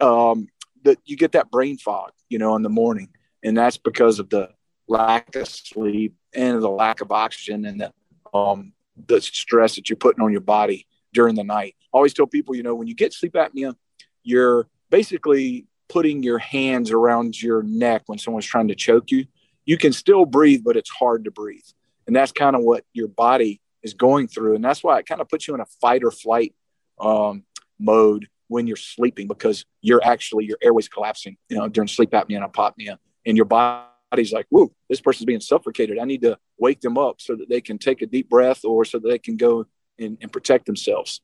um, 0.00 0.48
that 0.84 0.98
you 1.04 1.16
get 1.16 1.32
that 1.32 1.50
brain 1.50 1.78
fog, 1.78 2.12
you 2.28 2.38
know, 2.38 2.56
in 2.56 2.62
the 2.62 2.68
morning, 2.68 3.08
and 3.42 3.56
that's 3.56 3.76
because 3.76 4.18
of 4.18 4.30
the 4.30 4.50
lack 4.88 5.34
of 5.36 5.48
sleep 5.48 6.14
and 6.34 6.62
the 6.62 6.68
lack 6.68 7.00
of 7.00 7.12
oxygen 7.12 7.64
and 7.64 7.80
the 7.80 7.92
um, 8.36 8.72
the 9.06 9.20
stress 9.20 9.76
that 9.76 9.88
you're 9.88 9.96
putting 9.96 10.22
on 10.22 10.32
your 10.32 10.40
body 10.40 10.86
during 11.12 11.34
the 11.34 11.44
night. 11.44 11.74
I 11.94 11.96
always 11.96 12.14
tell 12.14 12.26
people, 12.26 12.54
you 12.54 12.62
know, 12.62 12.74
when 12.74 12.88
you 12.88 12.94
get 12.94 13.12
sleep 13.12 13.34
apnea, 13.34 13.74
you're 14.22 14.68
basically 14.90 15.66
putting 15.88 16.22
your 16.22 16.38
hands 16.38 16.90
around 16.90 17.40
your 17.40 17.62
neck 17.62 18.02
when 18.06 18.18
someone's 18.18 18.46
trying 18.46 18.68
to 18.68 18.74
choke 18.74 19.10
you. 19.10 19.26
You 19.64 19.78
can 19.78 19.92
still 19.92 20.24
breathe, 20.24 20.62
but 20.64 20.76
it's 20.76 20.90
hard 20.90 21.24
to 21.24 21.30
breathe. 21.30 21.64
And 22.06 22.14
that's 22.14 22.32
kind 22.32 22.54
of 22.54 22.62
what 22.62 22.84
your 22.92 23.08
body 23.08 23.60
is 23.86 23.94
going 23.94 24.26
through. 24.26 24.56
And 24.56 24.64
that's 24.64 24.82
why 24.82 24.98
it 24.98 25.06
kind 25.06 25.20
of 25.20 25.28
puts 25.28 25.46
you 25.46 25.54
in 25.54 25.60
a 25.60 25.66
fight 25.80 26.02
or 26.04 26.10
flight 26.10 26.54
um, 26.98 27.44
mode 27.78 28.28
when 28.48 28.66
you're 28.66 28.76
sleeping 28.76 29.28
because 29.28 29.64
you're 29.80 30.04
actually, 30.04 30.44
your 30.44 30.58
airways 30.60 30.88
collapsing, 30.88 31.36
you 31.48 31.56
know, 31.56 31.68
during 31.68 31.88
sleep 31.88 32.10
apnea 32.10 32.42
and 32.42 32.52
hypopnea. 32.52 32.98
And 33.24 33.36
your 33.36 33.46
body's 33.46 34.32
like, 34.32 34.46
whoa, 34.50 34.72
this 34.88 35.00
person's 35.00 35.26
being 35.26 35.40
suffocated. 35.40 35.98
I 35.98 36.04
need 36.04 36.22
to 36.22 36.38
wake 36.58 36.80
them 36.80 36.98
up 36.98 37.20
so 37.20 37.36
that 37.36 37.48
they 37.48 37.60
can 37.60 37.78
take 37.78 38.02
a 38.02 38.06
deep 38.06 38.28
breath 38.28 38.64
or 38.64 38.84
so 38.84 38.98
that 38.98 39.08
they 39.08 39.18
can 39.18 39.36
go 39.36 39.66
and, 39.98 40.18
and 40.20 40.32
protect 40.32 40.66
themselves. 40.66 41.20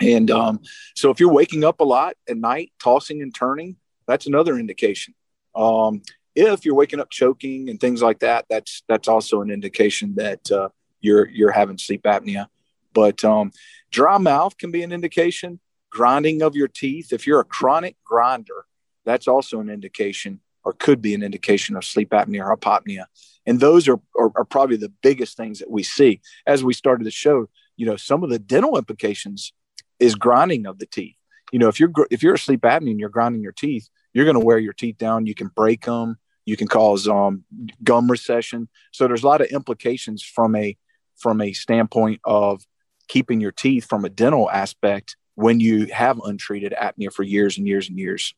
And 0.00 0.30
um, 0.30 0.60
so 0.96 1.10
if 1.10 1.20
you're 1.20 1.32
waking 1.32 1.64
up 1.64 1.80
a 1.80 1.84
lot 1.84 2.16
at 2.28 2.36
night, 2.36 2.72
tossing 2.82 3.22
and 3.22 3.34
turning, 3.34 3.76
that's 4.06 4.26
another 4.26 4.58
indication. 4.58 5.14
Um, 5.54 6.02
if 6.34 6.64
you're 6.64 6.74
waking 6.74 7.00
up 7.00 7.10
choking 7.10 7.68
and 7.68 7.78
things 7.78 8.02
like 8.02 8.20
that, 8.20 8.46
that's 8.48 8.82
that's 8.88 9.06
also 9.06 9.42
an 9.42 9.50
indication 9.50 10.14
that 10.16 10.50
uh, 10.50 10.70
you're 11.02 11.28
you're 11.28 11.50
having 11.50 11.76
sleep 11.76 12.04
apnea. 12.04 12.46
But 12.94 13.22
um, 13.24 13.52
dry 13.90 14.16
mouth 14.16 14.56
can 14.56 14.70
be 14.70 14.82
an 14.82 14.92
indication. 14.92 15.60
Grinding 15.90 16.40
of 16.40 16.56
your 16.56 16.68
teeth. 16.68 17.12
If 17.12 17.26
you're 17.26 17.40
a 17.40 17.44
chronic 17.44 17.96
grinder, 18.02 18.64
that's 19.04 19.28
also 19.28 19.60
an 19.60 19.68
indication 19.68 20.40
or 20.64 20.72
could 20.72 21.02
be 21.02 21.14
an 21.14 21.22
indication 21.22 21.76
of 21.76 21.84
sleep 21.84 22.10
apnea 22.10 22.46
or 22.46 22.56
hypopnea. 22.56 23.04
And 23.46 23.60
those 23.60 23.88
are, 23.88 24.00
are, 24.16 24.30
are 24.36 24.44
probably 24.44 24.76
the 24.76 24.92
biggest 25.02 25.36
things 25.36 25.58
that 25.58 25.70
we 25.70 25.82
see. 25.82 26.20
As 26.46 26.62
we 26.62 26.72
started 26.72 27.04
to 27.04 27.10
show, 27.10 27.48
you 27.76 27.84
know, 27.84 27.96
some 27.96 28.22
of 28.22 28.30
the 28.30 28.38
dental 28.38 28.78
implications 28.78 29.52
is 29.98 30.14
grinding 30.14 30.66
of 30.66 30.78
the 30.78 30.86
teeth. 30.86 31.16
You 31.52 31.58
know, 31.58 31.68
if 31.68 31.78
you're 31.78 31.92
if 32.10 32.22
you're 32.22 32.34
a 32.34 32.38
sleep 32.38 32.62
apnea 32.62 32.92
and 32.92 33.00
you're 33.00 33.08
grinding 33.08 33.42
your 33.42 33.52
teeth, 33.52 33.88
you're 34.14 34.24
going 34.24 34.38
to 34.38 34.44
wear 34.44 34.58
your 34.58 34.72
teeth 34.72 34.98
down. 34.98 35.26
You 35.26 35.34
can 35.34 35.48
break 35.48 35.84
them. 35.84 36.16
You 36.44 36.56
can 36.56 36.66
cause 36.66 37.06
um, 37.06 37.44
gum 37.82 38.10
recession. 38.10 38.68
So 38.92 39.06
there's 39.06 39.22
a 39.22 39.26
lot 39.26 39.40
of 39.40 39.48
implications 39.48 40.22
from 40.22 40.56
a 40.56 40.76
from 41.16 41.40
a 41.40 41.52
standpoint 41.52 42.20
of 42.24 42.62
keeping 43.08 43.40
your 43.40 43.52
teeth 43.52 43.86
from 43.86 44.04
a 44.04 44.08
dental 44.08 44.50
aspect 44.50 45.16
when 45.34 45.60
you 45.60 45.86
have 45.86 46.18
untreated 46.20 46.74
apnea 46.80 47.12
for 47.12 47.22
years 47.22 47.58
and 47.58 47.66
years 47.66 47.88
and 47.88 47.98
years. 47.98 48.34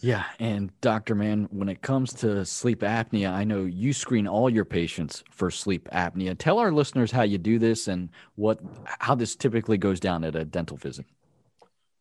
Yeah. 0.00 0.24
And 0.38 0.70
Dr. 0.82 1.14
Mann, 1.14 1.48
when 1.50 1.70
it 1.70 1.80
comes 1.80 2.12
to 2.14 2.44
sleep 2.44 2.80
apnea, 2.80 3.32
I 3.32 3.44
know 3.44 3.64
you 3.64 3.94
screen 3.94 4.26
all 4.26 4.50
your 4.50 4.66
patients 4.66 5.24
for 5.30 5.50
sleep 5.50 5.88
apnea. 5.92 6.36
Tell 6.36 6.58
our 6.58 6.70
listeners 6.70 7.10
how 7.10 7.22
you 7.22 7.38
do 7.38 7.58
this 7.58 7.88
and 7.88 8.10
what 8.34 8.60
how 8.84 9.14
this 9.14 9.34
typically 9.34 9.78
goes 9.78 10.00
down 10.00 10.22
at 10.22 10.36
a 10.36 10.44
dental 10.44 10.76
visit. 10.76 11.06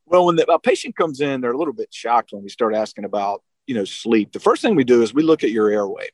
Well, 0.05 0.25
when 0.25 0.35
the, 0.35 0.51
a 0.51 0.59
patient 0.59 0.97
comes 0.97 1.21
in, 1.21 1.39
they're 1.39 1.53
a 1.53 1.57
little 1.57 1.73
bit 1.73 1.93
shocked 1.93 2.33
when 2.33 2.43
we 2.43 2.49
start 2.49 2.75
asking 2.75 3.05
about, 3.05 3.41
you 3.67 3.75
know, 3.75 3.85
sleep. 3.85 4.33
The 4.33 4.39
first 4.41 4.61
thing 4.61 4.75
we 4.75 4.83
do 4.83 5.01
is 5.01 5.13
we 5.13 5.23
look 5.23 5.45
at 5.45 5.51
your 5.51 5.69
airway. 5.69 6.09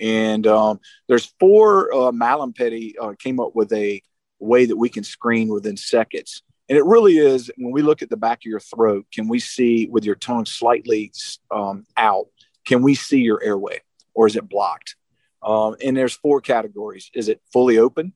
And 0.00 0.46
um, 0.46 0.80
there's 1.08 1.32
four, 1.38 1.92
uh, 1.92 2.12
Mallampati 2.12 2.94
uh, 3.00 3.14
came 3.18 3.40
up 3.40 3.54
with 3.54 3.72
a 3.72 4.02
way 4.38 4.66
that 4.66 4.76
we 4.76 4.88
can 4.88 5.04
screen 5.04 5.48
within 5.48 5.76
seconds. 5.76 6.42
And 6.68 6.78
it 6.78 6.84
really 6.84 7.18
is 7.18 7.50
when 7.56 7.72
we 7.72 7.82
look 7.82 8.02
at 8.02 8.10
the 8.10 8.16
back 8.16 8.38
of 8.38 8.46
your 8.46 8.60
throat, 8.60 9.06
can 9.12 9.28
we 9.28 9.38
see 9.38 9.86
with 9.86 10.04
your 10.04 10.14
tongue 10.14 10.46
slightly 10.46 11.12
um, 11.50 11.84
out, 11.96 12.26
can 12.64 12.82
we 12.82 12.94
see 12.94 13.20
your 13.20 13.42
airway 13.42 13.80
or 14.14 14.26
is 14.26 14.36
it 14.36 14.48
blocked? 14.48 14.96
Um, 15.42 15.76
and 15.84 15.96
there's 15.96 16.14
four 16.14 16.40
categories. 16.40 17.10
Is 17.14 17.28
it 17.28 17.42
fully 17.52 17.78
open? 17.78 18.14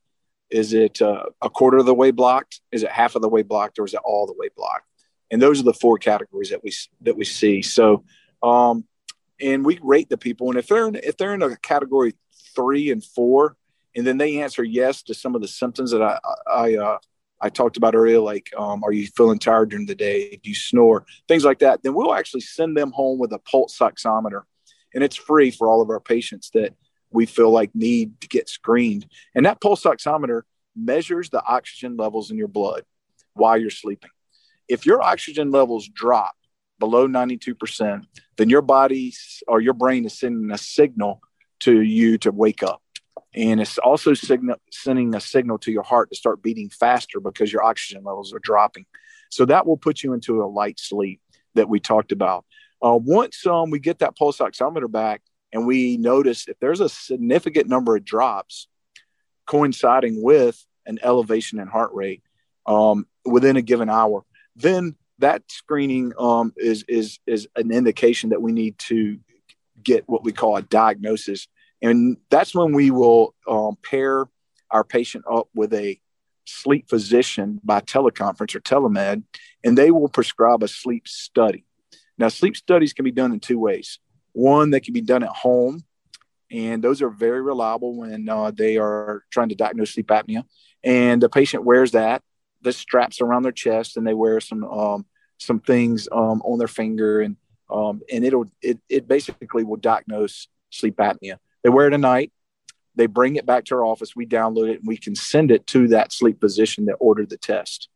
Is 0.51 0.73
it 0.73 1.03
uh, 1.03 1.25
a 1.43 1.51
quarter 1.51 1.77
of 1.77 1.85
the 1.85 1.95
way 1.95 2.11
blocked? 2.11 2.63
Is 2.73 2.83
it 2.83 2.91
half 2.91 3.17
of 3.17 3.23
the 3.23 3.29
way 3.29 3.43
blocked 3.43 3.79
or 3.79 3.85
is 3.85 3.93
it 3.93 4.01
all 4.03 4.27
the 4.27 4.35
way 4.37 4.49
blocked? 4.57 4.87
And 5.31 5.43
those 5.43 5.61
are 5.61 5.65
the 5.65 5.75
four 5.75 5.99
categories 5.99 6.49
that 6.51 6.65
we, 6.65 6.73
that 7.03 7.17
we 7.19 7.27
see. 7.27 7.61
So, 7.61 8.05
um, 8.43 8.85
and 9.40 9.64
we 9.64 9.78
rate 9.83 10.09
the 10.09 10.18
people. 10.18 10.50
And 10.50 10.59
if 10.59 10.66
they're 10.66 10.88
in, 10.88 10.97
if 10.97 11.16
they're 11.16 11.35
in 11.35 11.42
a 11.42 11.57
category 11.57 12.14
three 12.54 12.90
and 12.90 13.04
four, 13.04 13.57
and 13.97 14.07
then 14.07 14.18
they 14.18 14.40
answer 14.40 14.62
yes 14.62 15.02
to 15.04 15.14
some 15.14 15.35
of 15.35 15.40
the 15.40 15.49
symptoms 15.49 15.90
that 15.92 16.02
I, 16.02 16.18
I, 16.50 16.76
uh, 16.76 16.99
I 17.40 17.49
talked 17.49 17.76
about 17.76 17.95
earlier, 17.95 18.18
like, 18.18 18.50
um, 18.57 18.83
are 18.85 18.92
you 18.92 19.07
feeling 19.07 19.38
tired 19.38 19.71
during 19.71 19.87
the 19.87 19.95
day? 19.95 20.40
Do 20.42 20.49
you 20.49 20.54
snore? 20.54 21.07
Things 21.28 21.45
like 21.45 21.61
that. 21.61 21.83
Then 21.83 21.95
we'll 21.95 22.14
actually 22.14 22.40
send 22.40 22.76
them 22.76 22.90
home 22.90 23.18
with 23.18 23.33
a 23.33 23.38
pulse 23.38 23.78
oximeter. 23.78 24.42
And 24.95 25.04
it's 25.04 25.16
free 25.16 25.50
for 25.50 25.68
all 25.68 25.80
of 25.80 25.90
our 25.90 26.00
patients 26.00 26.50
that 26.54 26.75
we 27.11 27.26
feel 27.26 27.50
like 27.50 27.75
need 27.75 28.21
to 28.21 28.28
get 28.28 28.49
screened. 28.49 29.07
And 29.35 29.47
that 29.47 29.61
pulse 29.61 29.85
oximeter 29.85 30.42
measures 30.76 31.30
the 31.30 31.45
oxygen 31.45 31.97
levels 31.97 32.30
in 32.30 32.38
your 32.38 32.49
blood 32.49 32.85
while 33.35 33.57
you're 33.57 33.71
sleeping. 33.71 34.11
If 34.68 34.85
your 34.85 35.02
oxygen 35.02 35.50
levels 35.50 35.88
drop 35.88 36.35
below 36.79 37.07
92%, 37.09 38.05
then 38.37 38.49
your 38.49 38.63
body 38.63 39.13
or 39.47 39.61
your 39.61 39.75
brain 39.75 40.05
is 40.05 40.19
sending 40.19 40.51
a 40.51 40.59
signal 40.59 41.21
to 41.61 41.81
you 41.81 42.19
to 42.19 42.31
wake 42.31 42.63
up 42.63 42.83
and 43.35 43.61
it's 43.61 43.79
also 43.79 44.15
signal, 44.15 44.57
sending 44.73 45.15
a 45.15 45.21
signal 45.21 45.59
to 45.59 45.73
your 45.73 45.83
heart 45.83 46.11
to 46.11 46.17
start 46.17 46.43
beating 46.43 46.71
faster 46.71 47.21
because 47.21 47.53
your 47.53 47.63
oxygen 47.63 48.03
levels 48.03 48.33
are 48.33 48.41
dropping. 48.41 48.87
So 49.31 49.45
that 49.45 49.67
will 49.67 49.77
put 49.77 50.03
you 50.03 50.13
into 50.13 50.43
a 50.43 50.47
light 50.47 50.81
sleep 50.81 51.21
that 51.55 51.69
we 51.69 51.81
talked 51.81 52.13
about. 52.13 52.45
Uh, 52.85 52.99
once 53.01 53.47
um, 53.47 53.71
we 53.71 53.79
get 53.79 53.99
that 53.99 54.17
pulse 54.17 54.39
oximeter 54.39 54.91
back 54.91 55.23
and 55.53 55.67
we 55.67 55.97
notice 55.99 56.49
if 56.49 56.59
there's 56.59 56.81
a 56.81 56.89
significant 56.89 57.69
number 57.69 57.97
of 57.97 58.05
drops 58.05 58.69
coinciding 59.47 60.23
with 60.23 60.65
an 60.87 60.99
elevation 61.03 61.59
in 61.59 61.69
heart 61.69 61.91
rate 61.93 62.23
um, 62.67 63.07
within 63.25 63.57
a 63.57 63.63
given 63.63 63.91
hour, 63.91 64.25
then 64.57 64.97
that 65.19 65.43
screening 65.49 66.13
um, 66.19 66.53
is 66.57 66.85
is 66.89 67.19
is 67.27 67.49
an 67.57 67.71
indication 67.71 68.31
that 68.31 68.43
we 68.43 68.53
need 68.53 68.79
to 68.79 69.19
get 69.83 70.05
what 70.09 70.25
we 70.25 70.33
call 70.33 70.57
a 70.57 70.63
diagnosis 70.63 71.49
and 71.83 72.17
that's 72.31 72.55
when 72.55 72.73
we 72.73 72.91
will 72.91 73.35
um, 73.47 73.77
pair 73.83 74.27
our 74.71 74.85
patient 74.85 75.25
up 75.31 75.49
with 75.55 75.73
a 75.73 76.01
sleep 76.45 76.89
physician 76.89 77.61
by 77.63 77.81
teleconference 77.81 78.55
or 78.55 78.61
telemed, 78.61 79.23
and 79.65 79.77
they 79.77 79.91
will 79.91 80.09
prescribe 80.09 80.63
a 80.63 80.69
sleep 80.69 81.07
study. 81.07 81.65
Now, 82.17 82.29
sleep 82.29 82.57
studies 82.57 82.93
can 82.93 83.05
be 83.05 83.13
done 83.13 83.33
in 83.33 83.41
two 83.41 83.59
ways. 83.59 83.99
One, 84.33 84.71
they 84.71 84.81
can 84.81 84.95
be 84.95 85.01
done 85.01 85.23
at 85.23 85.29
home, 85.29 85.85
and 86.51 86.83
those 86.83 87.03
are 87.03 87.11
very 87.11 87.43
reliable 87.43 87.97
when 87.97 88.29
uh, 88.29 88.51
they 88.51 88.77
are 88.77 89.25
trying 89.31 89.51
to 89.51 89.55
diagnose 89.55 89.93
sleep 89.93 90.09
apnea. 90.09 90.45
And 90.83 91.23
the 91.23 91.29
patient 91.29 91.65
wears 91.65 91.93
that, 91.93 92.23
the 92.62 92.73
straps 92.73 93.21
around 93.21 93.43
their 93.43 93.53
chest, 93.53 93.97
and 93.97 94.07
they 94.07 94.15
wear 94.15 94.41
some 94.41 94.65
um, 94.65 95.07
some 95.38 95.61
things 95.61 96.09
um, 96.11 96.43
on 96.43 96.59
their 96.59 96.69
finger, 96.69 97.21
and 97.21 97.37
um, 97.71 98.00
and 98.12 98.25
it'll 98.25 98.47
it, 98.62 98.79
it 98.88 99.09
basically 99.09 99.65
will 99.65 99.77
diagnose 99.77 100.49
sleep 100.71 100.97
apnea. 100.97 101.38
They 101.62 101.71
wear 101.71 101.87
it 101.87 101.95
at 101.95 102.00
night. 102.00 102.33
They 102.95 103.07
bring 103.07 103.37
it 103.37 103.47
back 103.47 103.65
to 103.67 103.77
our 103.77 103.85
office. 103.85 104.17
We 104.17 104.27
download 104.27 104.71
it 104.71 104.79
and 104.79 104.87
we 104.87 104.97
can 104.97 105.15
send 105.15 105.50
it 105.50 105.67
to 105.69 105.88
that 105.88 106.12
sleep 106.12 106.41
physician 106.41 106.87
that 106.87 106.97
ordered 106.99 107.31
the 107.31 107.37
test. 107.37 107.88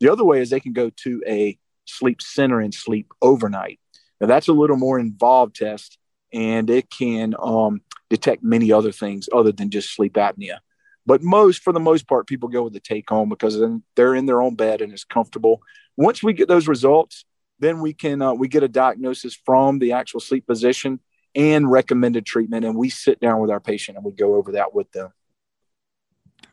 The 0.00 0.10
other 0.10 0.24
way 0.24 0.40
is 0.40 0.48
they 0.48 0.60
can 0.60 0.72
go 0.72 0.90
to 0.90 1.22
a 1.26 1.58
sleep 1.84 2.22
center 2.22 2.60
and 2.60 2.72
sleep 2.72 3.12
overnight. 3.20 3.78
Now, 4.20 4.28
that's 4.28 4.48
a 4.48 4.54
little 4.54 4.76
more 4.76 4.98
involved 4.98 5.56
test 5.56 5.98
and 6.32 6.68
it 6.70 6.90
can 6.90 7.34
um, 7.38 7.82
detect 8.10 8.42
many 8.42 8.72
other 8.72 8.92
things 8.92 9.28
other 9.32 9.52
than 9.52 9.70
just 9.70 9.94
sleep 9.94 10.14
apnea. 10.14 10.58
But 11.06 11.22
most, 11.22 11.62
for 11.62 11.72
the 11.72 11.80
most 11.80 12.08
part, 12.08 12.26
people 12.26 12.48
go 12.48 12.64
with 12.64 12.72
the 12.72 12.80
take 12.80 13.08
home 13.08 13.28
because 13.28 13.56
then 13.58 13.84
they're 13.94 14.16
in 14.16 14.26
their 14.26 14.42
own 14.42 14.56
bed 14.56 14.82
and 14.82 14.92
it's 14.92 15.04
comfortable. 15.04 15.62
Once 15.96 16.22
we 16.22 16.32
get 16.32 16.48
those 16.48 16.66
results, 16.66 17.24
then 17.60 17.80
we 17.80 17.94
can 17.94 18.20
uh, 18.20 18.34
we 18.34 18.48
get 18.48 18.64
a 18.64 18.68
diagnosis 18.68 19.34
from 19.34 19.78
the 19.78 19.92
actual 19.92 20.20
sleep 20.20 20.44
physician 20.46 21.00
and 21.34 21.70
recommended 21.70 22.26
treatment. 22.26 22.64
And 22.64 22.76
we 22.76 22.90
sit 22.90 23.20
down 23.20 23.40
with 23.40 23.50
our 23.50 23.60
patient 23.60 23.96
and 23.96 24.04
we 24.04 24.12
go 24.12 24.34
over 24.34 24.52
that 24.52 24.74
with 24.74 24.90
them. 24.92 25.12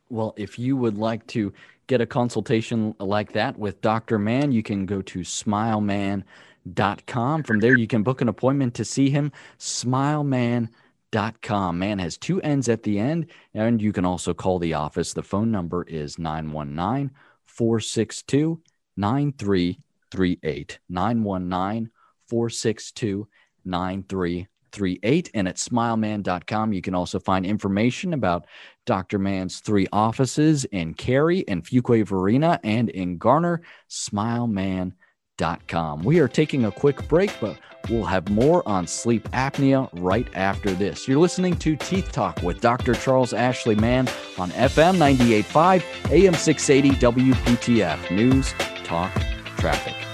Well, 0.10 0.34
if 0.38 0.60
you 0.60 0.78
would 0.78 0.98
like 0.98 1.26
to 1.28 1.52
get 1.88 2.00
a 2.00 2.06
consultation 2.06 2.96
like 3.00 3.34
that 3.34 3.58
with 3.58 3.82
Dr. 3.82 4.20
Mann, 4.20 4.52
you 4.52 4.62
can 4.62 4.86
go 4.86 5.02
to 5.02 5.20
smileman.com. 5.20 7.44
From 7.44 7.60
there, 7.60 7.78
you 7.78 7.88
can 7.88 8.04
book 8.04 8.22
an 8.22 8.30
appointment 8.30 8.76
to 8.76 8.86
see 8.86 9.10
him. 9.10 9.32
Smileman.com. 9.58 10.70
Man 11.14 12.00
has 12.00 12.18
two 12.18 12.42
N's 12.42 12.68
at 12.70 12.84
the 12.84 12.98
end, 13.00 13.28
and 13.54 13.82
you 13.82 13.94
can 13.94 14.06
also 14.06 14.34
call 14.34 14.58
the 14.60 14.74
office. 14.74 15.14
The 15.14 15.22
phone 15.24 15.52
number 15.52 15.84
is 15.84 16.18
919 16.18 17.12
462 17.46 18.62
9338. 18.98 20.80
919 20.90 21.92
462 22.28 23.28
9338. 23.66 25.32
and 25.34 25.48
at 25.48 25.58
smileman.com 25.58 26.74
you 26.74 26.82
can 26.82 26.96
also 26.96 27.20
find 27.20 27.46
information 27.46 28.14
about 28.14 28.48
Dr. 28.86 29.20
Mann's 29.20 29.60
three 29.60 29.88
offices 29.94 30.66
in 30.66 30.96
Cary, 30.96 31.40
in 31.42 31.62
Fuquay-Varina, 31.62 32.60
and 32.64 32.90
in 32.90 33.18
Garner, 33.20 33.62
smileman.com. 33.90 34.96
sleepapnea.com. 35.38 36.04
We 36.04 36.20
are 36.20 36.28
taking 36.28 36.66
a 36.66 36.72
quick 36.72 37.08
break, 37.08 37.36
but 37.40 37.58
we'll 37.90 38.06
have 38.06 38.30
more 38.30 38.68
on 38.68 38.88
sleep 38.88 39.30
apnea 39.32 39.90
right 39.94 40.28
after 40.36 40.72
this. 40.72 41.08
You're 41.08 41.20
listening 41.20 41.56
to 41.58 41.76
Teeth 41.76 42.12
Talk 42.12 42.42
with 42.42 42.62
Dr. 42.62 42.94
Charles 42.94 43.34
Ashley 43.34 43.76
Mann 43.76 44.08
on 44.38 44.52
FM 44.52 44.98
98.5, 44.98 46.12
AM 46.12 46.34
680, 46.34 46.98
WPTF 47.00 48.12
News, 48.12 48.54
Talk, 48.84 49.14
Traffic. 49.58 50.13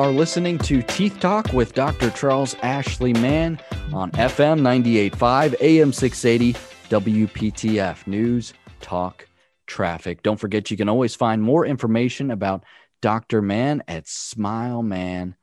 Are 0.00 0.10
listening 0.10 0.56
to 0.56 0.82
Teeth 0.82 1.20
Talk 1.20 1.52
with 1.52 1.74
Dr. 1.74 2.08
Charles 2.10 2.56
Ashley 2.62 3.12
Mann 3.12 3.60
on 3.92 4.10
FM 4.12 4.62
98.5, 4.62 5.60
AM 5.60 5.92
680, 5.92 6.58
WPTF 6.88 8.06
News, 8.06 8.54
Talk, 8.80 9.28
Traffic. 9.66 10.22
Don't 10.22 10.40
forget, 10.40 10.70
you 10.70 10.78
can 10.78 10.88
always 10.88 11.14
find 11.14 11.42
more 11.42 11.66
information 11.66 12.30
about 12.30 12.64
Dr. 13.02 13.42
Mann 13.42 13.82
at 13.88 14.06
smileman.com. 14.06 15.34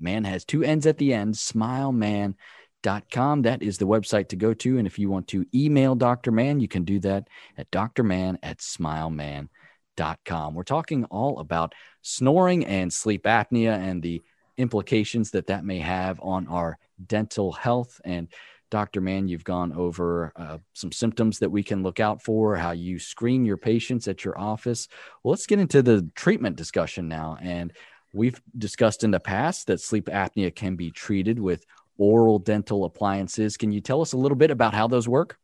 Man 0.00 0.24
has 0.24 0.44
two 0.44 0.64
N's 0.64 0.86
at 0.86 0.98
the 0.98 1.14
end, 1.14 1.34
smileman.com. 1.34 3.42
That 3.42 3.62
is 3.62 3.78
the 3.78 3.86
website 3.86 4.28
to 4.30 4.36
go 4.36 4.54
to. 4.54 4.78
And 4.78 4.88
if 4.88 4.98
you 4.98 5.08
want 5.08 5.28
to 5.28 5.46
email 5.54 5.94
Dr. 5.94 6.32
Mann, 6.32 6.58
you 6.58 6.66
can 6.66 6.82
do 6.82 6.98
that 6.98 7.28
at 7.56 7.70
drman 7.70 8.38
at 8.42 8.58
smileman.com 8.58 9.50
We're 9.96 10.62
talking 10.62 11.04
all 11.04 11.38
about 11.38 11.74
snoring 12.02 12.64
and 12.66 12.92
sleep 12.92 13.24
apnea 13.24 13.76
and 13.78 14.02
the 14.02 14.22
implications 14.56 15.30
that 15.32 15.46
that 15.48 15.64
may 15.64 15.78
have 15.78 16.20
on 16.22 16.46
our 16.48 16.78
dental 17.06 17.52
health. 17.52 18.00
And 18.04 18.28
Dr. 18.70 19.00
Mann, 19.00 19.28
you've 19.28 19.44
gone 19.44 19.72
over 19.72 20.32
uh, 20.36 20.58
some 20.72 20.90
symptoms 20.90 21.38
that 21.38 21.50
we 21.50 21.62
can 21.62 21.82
look 21.82 22.00
out 22.00 22.22
for, 22.22 22.56
how 22.56 22.72
you 22.72 22.98
screen 22.98 23.44
your 23.44 23.56
patients 23.56 24.08
at 24.08 24.24
your 24.24 24.38
office. 24.38 24.88
Well, 25.22 25.30
let's 25.30 25.46
get 25.46 25.60
into 25.60 25.82
the 25.82 26.08
treatment 26.14 26.56
discussion 26.56 27.08
now. 27.08 27.38
And 27.40 27.72
we've 28.12 28.40
discussed 28.58 29.04
in 29.04 29.10
the 29.10 29.20
past 29.20 29.68
that 29.68 29.80
sleep 29.80 30.06
apnea 30.06 30.54
can 30.54 30.74
be 30.74 30.90
treated 30.90 31.38
with 31.38 31.64
oral 31.98 32.38
dental 32.38 32.84
appliances. 32.84 33.56
Can 33.56 33.72
you 33.72 33.80
tell 33.80 34.00
us 34.00 34.12
a 34.12 34.18
little 34.18 34.36
bit 34.36 34.50
about 34.50 34.74
how 34.74 34.88
those 34.88 35.08
work? 35.08 35.38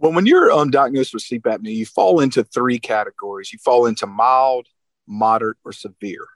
Well, 0.00 0.12
when 0.14 0.24
you're 0.24 0.50
um, 0.50 0.70
diagnosed 0.70 1.12
with 1.12 1.22
sleep 1.22 1.42
apnea, 1.42 1.74
you 1.74 1.84
fall 1.84 2.20
into 2.20 2.42
three 2.42 2.78
categories. 2.78 3.52
You 3.52 3.58
fall 3.58 3.84
into 3.84 4.06
mild, 4.06 4.66
moderate, 5.06 5.58
or 5.62 5.72
severe. 5.72 6.26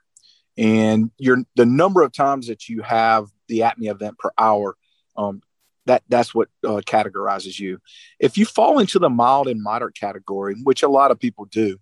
And 0.55 1.09
your 1.17 1.39
the 1.55 1.65
number 1.65 2.03
of 2.03 2.11
times 2.11 2.45
that 2.47 2.69
you 2.69 2.83
have 2.83 3.27
the 3.47 3.61
apnea 3.61 3.89
event 3.89 4.19
per 4.19 4.29
hour, 4.37 4.77
um, 5.17 5.41
that 5.87 6.03
that's 6.07 6.35
what 6.35 6.49
uh, 6.63 6.81
categorizes 6.85 7.59
you. 7.59 7.79
If 8.19 8.37
you 8.37 8.45
fall 8.45 8.77
into 8.77 8.99
the 8.99 9.09
mild 9.09 9.47
and 9.47 9.63
moderate 9.63 9.95
category, 9.95 10.55
which 10.61 10.83
a 10.83 10.87
lot 10.87 11.09
of 11.09 11.19
people 11.19 11.45
do, 11.45 11.79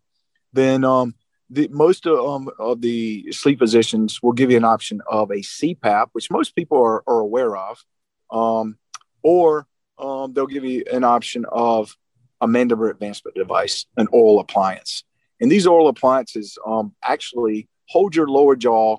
then 0.54 0.86
um, 0.86 1.16
the 1.50 1.68
most 1.68 2.08
of, 2.08 2.18
um, 2.26 2.50
of 2.60 2.80
the 2.80 3.30
sleep 3.34 3.60
physicians 3.60 4.24
will 4.24 4.32
give 4.32 4.50
you 4.50 4.56
an 4.56 4.64
option 4.64 5.02
of 5.06 5.32
a 5.32 5.42
CPAP, 5.42 6.08
which 6.14 6.32
most 6.32 6.56
people 6.56 6.82
are, 6.82 7.04
are 7.08 7.20
aware 7.20 7.58
of, 7.58 7.84
um, 8.32 8.78
or 9.22 9.68
um, 9.98 10.34
they'll 10.34 10.48
give 10.48 10.66
you 10.66 10.84
an 10.92 11.04
option 11.04 11.46
of 11.52 11.96
a 12.42 12.48
mandibular 12.48 12.92
advancement 12.92 13.36
device, 13.36 13.86
an 13.98 14.08
oral 14.12 14.40
appliance. 14.40 15.04
And 15.40 15.52
these 15.52 15.68
oral 15.68 15.88
appliances 15.88 16.58
um, 16.66 16.94
actually 17.04 17.68
hold 17.90 18.16
your 18.16 18.28
lower 18.28 18.56
jaw 18.56 18.98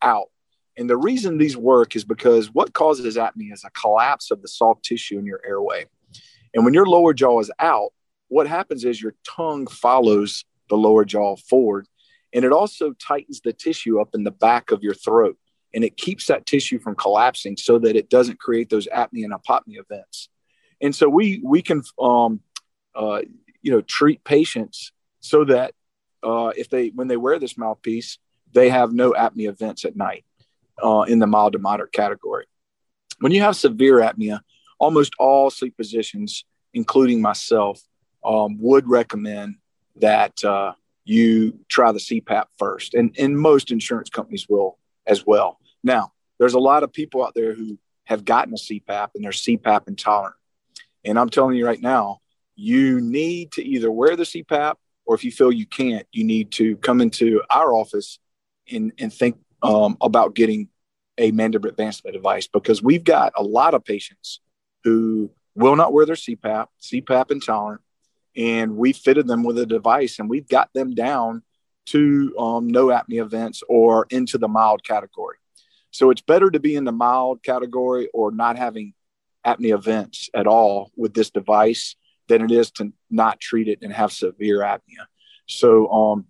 out. 0.00 0.26
And 0.76 0.88
the 0.88 0.96
reason 0.96 1.38
these 1.38 1.56
work 1.56 1.96
is 1.96 2.04
because 2.04 2.52
what 2.52 2.72
causes 2.72 3.16
apnea 3.16 3.52
is 3.52 3.64
a 3.64 3.70
collapse 3.70 4.30
of 4.30 4.42
the 4.42 4.48
soft 4.48 4.84
tissue 4.84 5.18
in 5.18 5.26
your 5.26 5.40
airway. 5.46 5.86
And 6.54 6.64
when 6.64 6.74
your 6.74 6.86
lower 6.86 7.12
jaw 7.12 7.40
is 7.40 7.50
out, 7.58 7.90
what 8.28 8.46
happens 8.46 8.84
is 8.84 9.00
your 9.00 9.14
tongue 9.24 9.66
follows 9.66 10.44
the 10.68 10.76
lower 10.76 11.04
jaw 11.04 11.36
forward. 11.36 11.86
And 12.32 12.44
it 12.44 12.52
also 12.52 12.94
tightens 12.94 13.40
the 13.42 13.52
tissue 13.52 14.00
up 14.00 14.10
in 14.14 14.24
the 14.24 14.30
back 14.30 14.70
of 14.70 14.82
your 14.82 14.94
throat 14.94 15.36
and 15.74 15.84
it 15.84 15.96
keeps 15.96 16.26
that 16.26 16.46
tissue 16.46 16.78
from 16.78 16.94
collapsing 16.94 17.56
so 17.56 17.78
that 17.78 17.96
it 17.96 18.10
doesn't 18.10 18.38
create 18.38 18.68
those 18.70 18.86
apnea 18.88 19.24
and 19.24 19.32
hypopnea 19.32 19.80
events. 19.80 20.28
And 20.80 20.94
so 20.94 21.08
we 21.08 21.40
we 21.44 21.62
can 21.62 21.82
um, 21.98 22.40
uh, 22.94 23.22
you 23.62 23.70
know 23.70 23.80
treat 23.82 24.22
patients 24.24 24.92
so 25.20 25.44
that 25.44 25.74
uh, 26.22 26.52
if 26.56 26.68
they 26.68 26.88
when 26.88 27.08
they 27.08 27.16
wear 27.16 27.38
this 27.38 27.56
mouthpiece, 27.56 28.18
they 28.52 28.68
have 28.68 28.92
no 28.92 29.12
apnea 29.12 29.48
events 29.48 29.84
at 29.84 29.96
night 29.96 30.24
uh, 30.82 31.04
in 31.08 31.18
the 31.18 31.26
mild 31.26 31.54
to 31.54 31.58
moderate 31.58 31.92
category. 31.92 32.46
When 33.20 33.32
you 33.32 33.42
have 33.42 33.56
severe 33.56 34.00
apnea, 34.00 34.40
almost 34.78 35.12
all 35.18 35.50
sleep 35.50 35.74
physicians, 35.76 36.44
including 36.74 37.22
myself, 37.22 37.80
um, 38.24 38.58
would 38.60 38.88
recommend 38.88 39.56
that 39.96 40.42
uh, 40.44 40.72
you 41.04 41.60
try 41.68 41.92
the 41.92 41.98
CPAP 41.98 42.46
first, 42.58 42.94
and 42.94 43.14
and 43.18 43.38
most 43.38 43.70
insurance 43.70 44.10
companies 44.10 44.48
will 44.48 44.78
as 45.06 45.26
well. 45.26 45.58
Now, 45.82 46.12
there's 46.38 46.54
a 46.54 46.58
lot 46.60 46.82
of 46.82 46.92
people 46.92 47.24
out 47.24 47.34
there 47.34 47.54
who 47.54 47.78
have 48.04 48.24
gotten 48.24 48.54
a 48.54 48.56
CPAP 48.56 49.10
and 49.14 49.24
they're 49.24 49.30
CPAP 49.30 49.88
intolerant. 49.88 50.36
And 51.04 51.18
I'm 51.18 51.28
telling 51.28 51.56
you 51.56 51.66
right 51.66 51.80
now, 51.80 52.20
you 52.54 53.00
need 53.00 53.52
to 53.52 53.64
either 53.64 53.90
wear 53.90 54.16
the 54.16 54.24
CPAP 54.24 54.74
or 55.04 55.14
if 55.14 55.24
you 55.24 55.32
feel 55.32 55.50
you 55.50 55.66
can't, 55.66 56.06
you 56.12 56.24
need 56.24 56.52
to 56.52 56.76
come 56.76 57.00
into 57.00 57.42
our 57.50 57.72
office 57.72 58.18
and, 58.70 58.92
and 58.98 59.12
think 59.12 59.36
um, 59.62 59.96
about 60.00 60.34
getting 60.34 60.68
a 61.18 61.32
mandibular 61.32 61.68
advancement 61.68 62.14
device 62.14 62.46
because 62.46 62.82
we've 62.82 63.04
got 63.04 63.32
a 63.36 63.42
lot 63.42 63.74
of 63.74 63.84
patients 63.84 64.40
who 64.84 65.30
will 65.54 65.76
not 65.76 65.92
wear 65.92 66.06
their 66.06 66.16
CPAP, 66.16 66.66
CPAP 66.80 67.30
intolerant, 67.30 67.82
and 68.36 68.76
we 68.76 68.92
fitted 68.92 69.26
them 69.26 69.44
with 69.44 69.58
a 69.58 69.66
device 69.66 70.18
and 70.18 70.28
we've 70.28 70.48
got 70.48 70.72
them 70.72 70.94
down 70.94 71.42
to 71.84 72.34
um, 72.38 72.68
no 72.68 72.86
apnea 72.86 73.22
events 73.22 73.62
or 73.68 74.06
into 74.10 74.38
the 74.38 74.48
mild 74.48 74.84
category. 74.84 75.36
So 75.92 76.10
it's 76.10 76.22
better 76.22 76.50
to 76.50 76.58
be 76.58 76.74
in 76.74 76.84
the 76.84 76.92
mild 76.92 77.42
category 77.42 78.08
or 78.12 78.32
not 78.32 78.56
having 78.56 78.94
apnea 79.46 79.74
events 79.74 80.30
at 80.34 80.46
all 80.46 80.90
with 80.96 81.14
this 81.14 81.30
device 81.30 81.96
than 82.28 82.42
it 82.42 82.50
is 82.50 82.70
to 82.72 82.92
not 83.10 83.40
treat 83.40 83.68
it 83.68 83.80
and 83.82 83.92
have 83.92 84.10
severe 84.10 84.60
apnea. 84.60 85.04
So 85.46 85.88
um, 85.90 86.26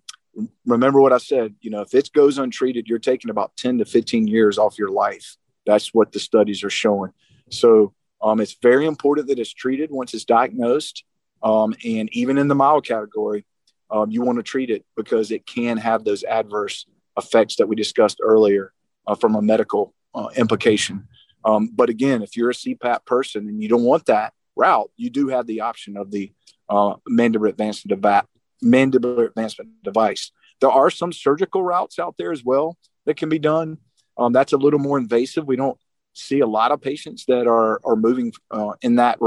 remember 0.65 0.99
what 0.99 1.13
I 1.13 1.17
said, 1.17 1.55
you 1.61 1.69
know, 1.69 1.81
if 1.81 1.93
it 1.93 2.11
goes 2.13 2.37
untreated, 2.37 2.87
you're 2.87 2.99
taking 2.99 3.29
about 3.31 3.55
10 3.55 3.77
to 3.77 3.85
15 3.85 4.27
years 4.27 4.57
off 4.57 4.77
your 4.77 4.89
life. 4.89 5.37
That's 5.65 5.93
what 5.93 6.11
the 6.11 6.19
studies 6.19 6.63
are 6.63 6.69
showing. 6.69 7.11
So 7.49 7.93
um, 8.21 8.41
it's 8.41 8.57
very 8.61 8.85
important 8.85 9.27
that 9.27 9.39
it's 9.39 9.53
treated 9.53 9.91
once 9.91 10.13
it's 10.13 10.25
diagnosed. 10.25 11.05
Um, 11.41 11.73
and 11.85 12.09
even 12.11 12.37
in 12.37 12.49
the 12.49 12.55
mild 12.55 12.85
category, 12.85 13.45
um, 13.89 14.11
you 14.11 14.23
want 14.23 14.39
to 14.39 14.43
treat 14.43 14.69
it 14.69 14.83
because 14.97 15.31
it 15.31 15.45
can 15.45 15.77
have 15.77 16.03
those 16.03 16.23
adverse 16.23 16.85
effects 17.15 17.57
that 17.57 17.67
we 17.67 17.75
discussed 17.77 18.19
earlier 18.21 18.73
uh, 19.07 19.15
from 19.15 19.35
a 19.35 19.41
medical 19.41 19.93
uh, 20.15 20.29
implication. 20.35 21.07
Um, 21.45 21.69
but 21.73 21.89
again, 21.89 22.21
if 22.21 22.37
you're 22.37 22.51
a 22.51 22.53
CPAP 22.53 23.05
person 23.05 23.47
and 23.49 23.61
you 23.61 23.67
don't 23.67 23.83
want 23.83 24.05
that 24.05 24.33
route, 24.55 24.91
you 24.95 25.09
do 25.09 25.27
have 25.29 25.47
the 25.47 25.61
option 25.61 25.97
of 25.97 26.11
the 26.11 26.31
uh, 26.69 26.95
mandibular 27.09 27.49
advancement 27.49 27.89
device. 27.89 28.25
Mandibular 28.63 29.27
advancement 29.27 29.83
device. 29.83 30.31
There 30.61 30.71
are 30.71 30.89
some 30.89 31.11
surgical 31.11 31.63
routes 31.63 31.99
out 31.99 32.15
there 32.17 32.31
as 32.31 32.45
well 32.45 32.77
that 33.05 33.17
can 33.17 33.27
be 33.27 33.39
done. 33.39 33.77
Um, 34.17 34.31
that's 34.31 34.53
a 34.53 34.57
little 34.57 34.79
more 34.79 34.97
invasive. 34.97 35.45
We 35.45 35.57
don't 35.57 35.77
see 36.13 36.39
a 36.39 36.47
lot 36.47 36.71
of 36.71 36.79
patients 36.79 37.25
that 37.25 37.47
are 37.47 37.81
are 37.83 37.97
moving 37.97 38.31
uh, 38.51 38.73
in 38.81 38.95
that 38.95 39.19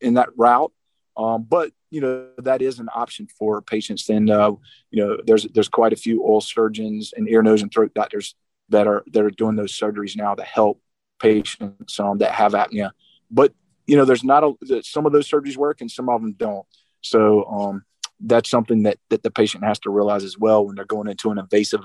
in 0.00 0.14
that 0.14 0.30
route. 0.36 0.72
Um, 1.16 1.44
but 1.44 1.70
you 1.90 2.00
know 2.00 2.28
that 2.38 2.62
is 2.62 2.80
an 2.80 2.88
option 2.92 3.28
for 3.38 3.62
patients. 3.62 4.08
And 4.08 4.28
uh, 4.30 4.54
you 4.90 5.04
know 5.04 5.18
there's 5.24 5.44
there's 5.44 5.68
quite 5.68 5.92
a 5.92 5.96
few 5.96 6.22
oral 6.22 6.40
surgeons 6.40 7.12
and 7.16 7.28
ear, 7.28 7.42
nose, 7.42 7.62
and 7.62 7.70
throat 7.70 7.92
doctors 7.94 8.34
that 8.70 8.86
are 8.86 9.04
that 9.12 9.22
are 9.22 9.30
doing 9.30 9.56
those 9.56 9.76
surgeries 9.76 10.16
now 10.16 10.34
to 10.34 10.42
help 10.42 10.80
patients 11.20 12.00
um, 12.00 12.18
that 12.18 12.32
have 12.32 12.52
apnea. 12.52 12.90
But 13.30 13.52
you 13.86 13.96
know, 13.96 14.04
there's 14.04 14.24
not 14.24 14.44
a 14.44 14.82
some 14.82 15.06
of 15.06 15.12
those 15.12 15.28
surgeries 15.28 15.56
work 15.56 15.80
and 15.80 15.90
some 15.90 16.08
of 16.08 16.20
them 16.20 16.32
don't. 16.32 16.66
So 17.02 17.44
um, 17.44 17.84
that's 18.20 18.50
something 18.50 18.84
that 18.84 18.98
that 19.10 19.22
the 19.22 19.30
patient 19.30 19.64
has 19.64 19.78
to 19.80 19.90
realize 19.90 20.24
as 20.24 20.38
well 20.38 20.64
when 20.64 20.76
they're 20.76 20.84
going 20.84 21.08
into 21.08 21.30
an 21.30 21.38
invasive 21.38 21.82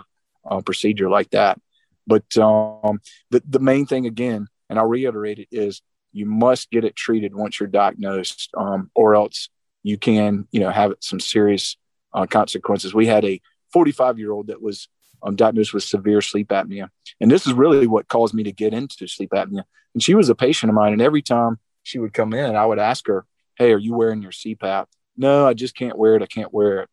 uh, 0.49 0.61
procedure 0.61 1.09
like 1.09 1.31
that. 1.31 1.59
But 2.07 2.37
um, 2.37 3.01
the 3.31 3.41
the 3.47 3.59
main 3.59 3.85
thing 3.85 4.05
again, 4.05 4.47
and 4.69 4.79
I'll 4.79 4.85
reiterate 4.85 5.39
it, 5.39 5.47
is 5.51 5.81
you 6.11 6.25
must 6.25 6.71
get 6.71 6.85
it 6.85 6.95
treated 6.95 7.35
once 7.35 7.59
you're 7.59 7.67
diagnosed, 7.67 8.51
um, 8.55 8.91
or 8.95 9.15
else 9.15 9.49
you 9.83 9.97
can 9.97 10.47
you 10.51 10.59
know 10.59 10.69
have 10.69 10.93
some 10.99 11.19
serious 11.19 11.77
uh, 12.13 12.25
consequences. 12.25 12.93
We 12.93 13.07
had 13.07 13.25
a 13.25 13.41
45 13.73 14.19
year 14.19 14.31
old 14.31 14.47
that 14.47 14.61
was 14.61 14.87
um, 15.25 15.35
diagnosed 15.35 15.73
with 15.73 15.83
severe 15.83 16.21
sleep 16.21 16.49
apnea. 16.49 16.89
And 17.19 17.29
this 17.29 17.47
is 17.47 17.53
really 17.53 17.87
what 17.87 18.07
caused 18.07 18.33
me 18.33 18.43
to 18.43 18.51
get 18.51 18.73
into 18.73 19.07
sleep 19.07 19.31
apnea. 19.31 19.63
And 19.93 20.03
she 20.03 20.13
was 20.13 20.29
a 20.29 20.35
patient 20.35 20.69
of 20.69 20.75
mine. 20.75 20.93
And 20.93 21.01
every 21.01 21.21
time 21.21 21.59
she 21.83 21.99
would 21.99 22.13
come 22.13 22.33
in, 22.33 22.55
I 22.55 22.65
would 22.65 22.79
ask 22.79 23.07
her, 23.07 23.25
Hey, 23.55 23.73
are 23.73 23.79
you 23.79 23.93
wearing 23.93 24.21
your 24.21 24.31
CPAP? 24.31 24.85
No, 25.17 25.47
I 25.47 25.53
just 25.53 25.75
can't 25.75 25.97
wear 25.97 26.15
it. 26.15 26.21
I 26.21 26.27
can't 26.27 26.53
wear 26.53 26.81
it. 26.81 26.89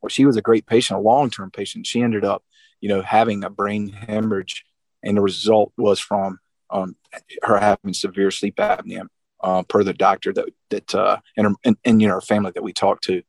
Well, 0.00 0.10
she 0.10 0.26
was 0.26 0.36
a 0.36 0.42
great 0.42 0.66
patient, 0.66 0.98
a 0.98 1.02
long 1.02 1.30
term 1.30 1.50
patient. 1.50 1.86
She 1.86 2.02
ended 2.02 2.24
up, 2.24 2.44
you 2.80 2.88
know, 2.88 3.00
having 3.00 3.42
a 3.42 3.50
brain 3.50 3.88
hemorrhage, 3.88 4.64
and 5.02 5.16
the 5.16 5.22
result 5.22 5.72
was 5.78 5.98
from 5.98 6.38
um, 6.68 6.96
her 7.42 7.56
having 7.56 7.94
severe 7.94 8.30
sleep 8.30 8.56
apnea, 8.56 9.06
uh, 9.42 9.62
per 9.62 9.82
the 9.82 9.94
doctor 9.94 10.32
that 10.34 10.48
that 10.68 10.94
uh, 10.94 11.18
and, 11.38 11.46
her, 11.46 11.54
and, 11.64 11.76
and 11.86 12.02
you 12.02 12.08
know 12.08 12.14
her 12.14 12.20
family 12.20 12.50
that 12.54 12.62
we 12.62 12.74
talked 12.74 13.04
to, 13.04 13.22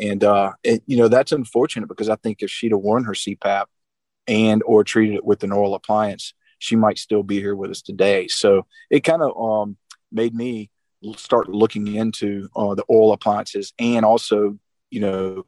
and 0.00 0.22
uh, 0.24 0.52
it, 0.62 0.82
you 0.86 0.96
know 0.96 1.08
that's 1.08 1.32
unfortunate 1.32 1.88
because 1.88 2.08
I 2.08 2.16
think 2.16 2.42
if 2.42 2.50
she'd 2.50 2.72
have 2.72 2.80
worn 2.80 3.04
her 3.04 3.12
CPAP 3.12 3.66
and 4.26 4.62
or 4.66 4.84
treated 4.84 5.16
it 5.16 5.24
with 5.24 5.42
an 5.42 5.52
oral 5.52 5.74
appliance, 5.74 6.34
she 6.58 6.76
might 6.76 6.98
still 6.98 7.22
be 7.22 7.40
here 7.40 7.56
with 7.56 7.70
us 7.70 7.82
today. 7.82 8.28
So 8.28 8.66
it 8.90 9.00
kind 9.00 9.22
of 9.22 9.36
um, 9.40 9.76
made 10.12 10.34
me 10.34 10.70
start 11.16 11.48
looking 11.48 11.94
into 11.94 12.48
uh, 12.56 12.74
the 12.74 12.82
oral 12.84 13.12
appliances 13.12 13.72
and 13.78 14.04
also, 14.04 14.58
you 14.90 15.00
know, 15.00 15.46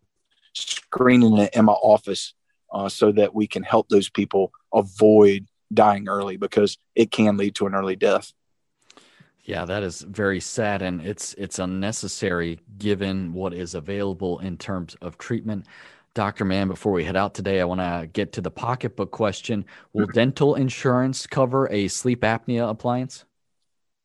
screening 0.55 1.39
it 1.39 1.55
in 1.55 1.65
my 1.65 1.73
office 1.73 2.35
uh, 2.73 2.89
so 2.89 3.13
that 3.13 3.35
we 3.35 3.47
can 3.47 3.63
help 3.63 3.89
those 3.89 4.09
people 4.09 4.53
avoid 4.73 5.47
dying 5.73 6.09
early 6.09 6.37
because 6.37 6.79
it 6.95 7.11
can 7.11 7.37
lead 7.37 7.55
to 7.57 7.67
an 7.67 7.75
early 7.75 7.97
death. 7.97 8.33
Yeah, 9.44 9.64
that 9.64 9.83
is 9.83 10.03
very 10.03 10.40
sad 10.40 10.83
and 10.83 11.00
it's 11.00 11.35
it's 11.35 11.59
unnecessary 11.59 12.61
given 12.79 13.33
what 13.33 13.55
is 13.55 13.74
available 13.74 14.38
in 14.40 14.57
terms 14.57 14.96
of 15.00 15.18
treatment. 15.18 15.66
Dr. 16.14 16.44
Mann, 16.44 16.68
before 16.68 16.92
we 16.92 17.05
head 17.05 17.16
out 17.16 17.35
today, 17.35 17.61
I 17.61 17.64
want 17.64 17.81
to 17.81 18.09
get 18.12 18.33
to 18.33 18.40
the 18.40 18.50
pocketbook 18.50 19.12
question. 19.12 19.64
Will 19.92 20.07
mm-hmm. 20.07 20.12
dental 20.12 20.55
insurance 20.57 21.26
cover 21.26 21.70
a 21.70 21.88
sleep 21.88 22.22
apnea 22.22 22.68
appliance? 22.68 23.24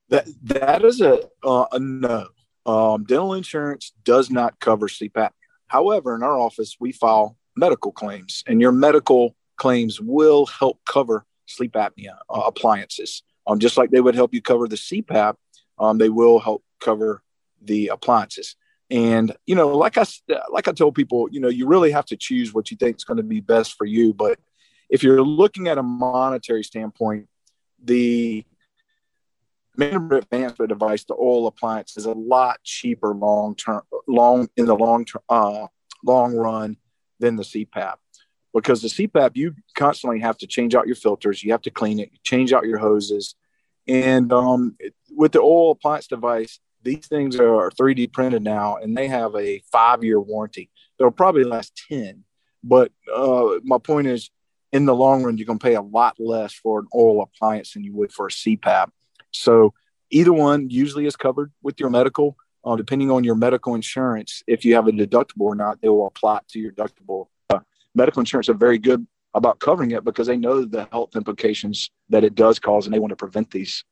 That 0.09 0.27
that 0.43 0.85
is 0.85 1.01
a, 1.01 1.21
uh, 1.43 1.65
a 1.71 1.79
no. 1.79 2.27
Um, 2.65 3.03
dental 3.05 3.33
insurance 3.33 3.91
does 4.03 4.29
not 4.29 4.59
cover 4.59 4.87
sleep 4.87 5.13
apnea. 5.15 5.31
However, 5.67 6.15
in 6.15 6.21
our 6.21 6.37
office, 6.37 6.77
we 6.79 6.91
file 6.91 7.37
medical 7.55 7.91
claims, 7.91 8.43
and 8.47 8.61
your 8.61 8.71
medical 8.71 9.35
claims 9.57 9.99
will 9.99 10.45
help 10.45 10.79
cover 10.85 11.25
sleep 11.47 11.73
apnea 11.73 12.17
uh, 12.29 12.41
appliances. 12.45 13.23
Um, 13.47 13.60
just 13.60 13.77
like 13.77 13.91
they 13.91 14.01
would 14.01 14.15
help 14.15 14.34
you 14.34 14.41
cover 14.41 14.67
the 14.67 14.75
CPAP, 14.75 15.36
um, 15.79 15.97
they 15.97 16.10
will 16.10 16.39
help 16.39 16.63
cover 16.81 17.21
the 17.62 17.88
appliances. 17.88 18.55
And 18.89 19.36
you 19.45 19.55
know, 19.55 19.69
like 19.69 19.97
I 19.97 20.05
like 20.51 20.67
I 20.67 20.71
told 20.71 20.95
people, 20.95 21.27
you 21.31 21.39
know, 21.39 21.47
you 21.47 21.67
really 21.67 21.91
have 21.91 22.05
to 22.08 22.17
choose 22.17 22.53
what 22.53 22.69
you 22.69 22.77
think 22.77 22.97
is 22.97 23.03
going 23.03 23.17
to 23.17 23.23
be 23.23 23.39
best 23.39 23.75
for 23.77 23.86
you. 23.86 24.13
But 24.13 24.39
if 24.89 25.01
you're 25.01 25.23
looking 25.23 25.67
at 25.67 25.77
a 25.77 25.84
monetary 25.84 26.63
standpoint, 26.63 27.27
the 27.84 28.45
mandibular 29.77 30.19
advancement 30.19 30.69
device, 30.69 31.03
the 31.03 31.15
oral 31.15 31.47
appliance, 31.47 31.97
is 31.97 32.05
a 32.05 32.13
lot 32.13 32.62
cheaper 32.63 33.13
long 33.13 33.55
term, 33.55 33.81
long 34.08 34.47
in 34.55 34.65
the 34.65 34.75
long 34.75 35.05
term, 35.05 35.21
uh, 35.29 35.67
long 36.03 36.36
run 36.36 36.77
than 37.19 37.36
the 37.36 37.43
CPAP. 37.43 37.95
Because 38.55 38.81
the 38.81 38.87
CPAP, 38.87 39.31
you 39.35 39.53
constantly 39.75 40.21
have 40.21 40.37
to 40.37 40.47
change 40.47 40.73
out 40.73 40.87
your 40.87 40.95
filters, 40.95 41.43
you 41.43 41.51
have 41.51 41.61
to 41.63 41.69
clean 41.69 41.99
it, 41.99 42.09
change 42.23 42.53
out 42.53 42.65
your 42.65 42.79
hoses, 42.79 43.35
and 43.87 44.31
um, 44.33 44.77
with 45.11 45.33
the 45.33 45.39
oral 45.39 45.71
appliance 45.71 46.07
device, 46.07 46.59
these 46.81 47.07
things 47.07 47.35
are 47.35 47.69
3D 47.71 48.13
printed 48.13 48.43
now, 48.43 48.77
and 48.77 48.95
they 48.95 49.07
have 49.07 49.35
a 49.35 49.61
five 49.71 50.03
year 50.03 50.19
warranty. 50.19 50.69
They'll 50.97 51.11
probably 51.11 51.43
last 51.43 51.79
ten. 51.89 52.23
But 52.63 52.91
uh, 53.13 53.59
my 53.63 53.77
point 53.77 54.07
is, 54.07 54.31
in 54.71 54.85
the 54.85 54.95
long 54.95 55.23
run, 55.23 55.37
you're 55.37 55.45
going 55.45 55.59
to 55.59 55.63
pay 55.63 55.75
a 55.75 55.81
lot 55.81 56.15
less 56.19 56.53
for 56.53 56.79
an 56.79 56.87
oral 56.91 57.21
appliance 57.21 57.73
than 57.73 57.83
you 57.83 57.93
would 57.95 58.11
for 58.11 58.27
a 58.27 58.31
CPAP. 58.31 58.89
So 59.31 59.73
either 60.09 60.33
one 60.33 60.69
usually 60.69 61.05
is 61.05 61.15
covered 61.15 61.51
with 61.61 61.79
your 61.79 61.89
medical. 61.89 62.37
Uh, 62.63 62.75
depending 62.75 63.11
on 63.11 63.23
your 63.23 63.35
medical 63.35 63.75
insurance, 63.75 64.41
if 64.47 64.65
you 64.65 64.73
have 64.73 64.87
a 64.87 64.91
deductible 64.91 65.41
or 65.41 65.55
not, 65.55 65.79
they 65.81 65.89
will 65.89 66.07
apply 66.07 66.39
to 66.47 66.59
your 66.59 66.71
deductible. 66.71 67.27
Medical 67.95 68.19
insurance 68.19 68.49
are 68.49 68.53
very 68.53 68.77
good 68.77 69.05
about 69.34 69.60
covering 69.60 69.91
it 69.91 70.03
because 70.03 70.27
they 70.27 70.38
know 70.38 70.63
the 70.63 70.88
health 70.91 71.15
implications 71.15 71.89
that 72.10 72.23
it 72.23 72.36
does 72.36 72.60
cause, 72.60 72.86
and 72.86 72.93
they 72.93 72.99
want 72.99 73.12
to 73.12 73.15
prevent 73.15 73.51
these. 73.51 73.84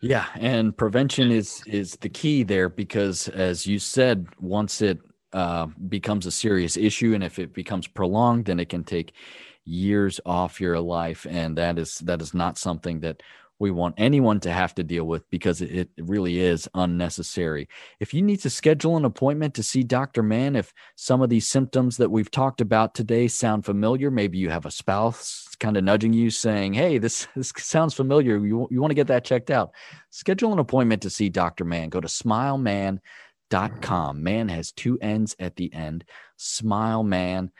Yeah, 0.00 0.26
and 0.36 0.76
prevention 0.76 1.30
is 1.30 1.62
is 1.66 1.96
the 1.96 2.08
key 2.08 2.42
there 2.42 2.68
because, 2.68 3.28
as 3.28 3.66
you 3.66 3.78
said, 3.78 4.28
once 4.38 4.80
it 4.80 4.98
uh, 5.32 5.66
becomes 5.88 6.24
a 6.26 6.30
serious 6.30 6.76
issue, 6.76 7.14
and 7.14 7.22
if 7.22 7.38
it 7.38 7.52
becomes 7.52 7.86
prolonged, 7.86 8.46
then 8.46 8.58
it 8.58 8.70
can 8.70 8.84
take 8.84 9.12
years 9.66 10.18
off 10.24 10.60
your 10.60 10.80
life, 10.80 11.26
and 11.28 11.56
that 11.58 11.78
is 11.78 11.98
that 11.98 12.22
is 12.22 12.32
not 12.32 12.56
something 12.56 13.00
that 13.00 13.22
we 13.60 13.70
want 13.70 13.94
anyone 13.98 14.40
to 14.40 14.50
have 14.50 14.74
to 14.74 14.82
deal 14.82 15.04
with 15.04 15.28
because 15.30 15.60
it, 15.60 15.90
really 15.98 16.40
is 16.40 16.66
unnecessary. 16.74 17.68
If 18.00 18.14
you 18.14 18.22
need 18.22 18.38
to 18.38 18.50
schedule 18.50 18.96
an 18.96 19.04
appointment 19.04 19.54
to 19.54 19.62
see 19.62 19.82
Dr. 19.82 20.22
Mann, 20.22 20.56
if 20.56 20.72
some 20.96 21.20
of 21.20 21.28
these 21.28 21.46
symptoms 21.46 21.98
that 21.98 22.10
we've 22.10 22.30
talked 22.30 22.62
about 22.62 22.94
today 22.94 23.28
sound 23.28 23.66
familiar, 23.66 24.10
maybe 24.10 24.38
you 24.38 24.48
have 24.48 24.64
a 24.64 24.70
spouse 24.70 25.46
kind 25.60 25.76
of 25.76 25.84
nudging 25.84 26.14
you 26.14 26.30
saying, 26.30 26.72
Hey, 26.72 26.96
this, 26.96 27.28
this 27.36 27.52
sounds 27.58 27.94
familiar. 27.94 28.44
You, 28.44 28.66
you 28.70 28.80
want 28.80 28.90
to 28.90 28.96
get 28.96 29.08
that 29.08 29.24
checked 29.24 29.50
out. 29.50 29.72
Schedule 30.08 30.54
an 30.54 30.58
appointment 30.58 31.02
to 31.02 31.10
see 31.10 31.28
Dr. 31.28 31.66
Mann. 31.66 31.90
Go 31.90 32.00
to 32.00 32.08
smileman.com. 32.08 34.22
Man 34.22 34.48
has 34.48 34.72
two 34.72 34.98
N's 35.02 35.36
at 35.38 35.56
the 35.56 35.72
end. 35.74 36.04
Smileman.com 36.38 37.50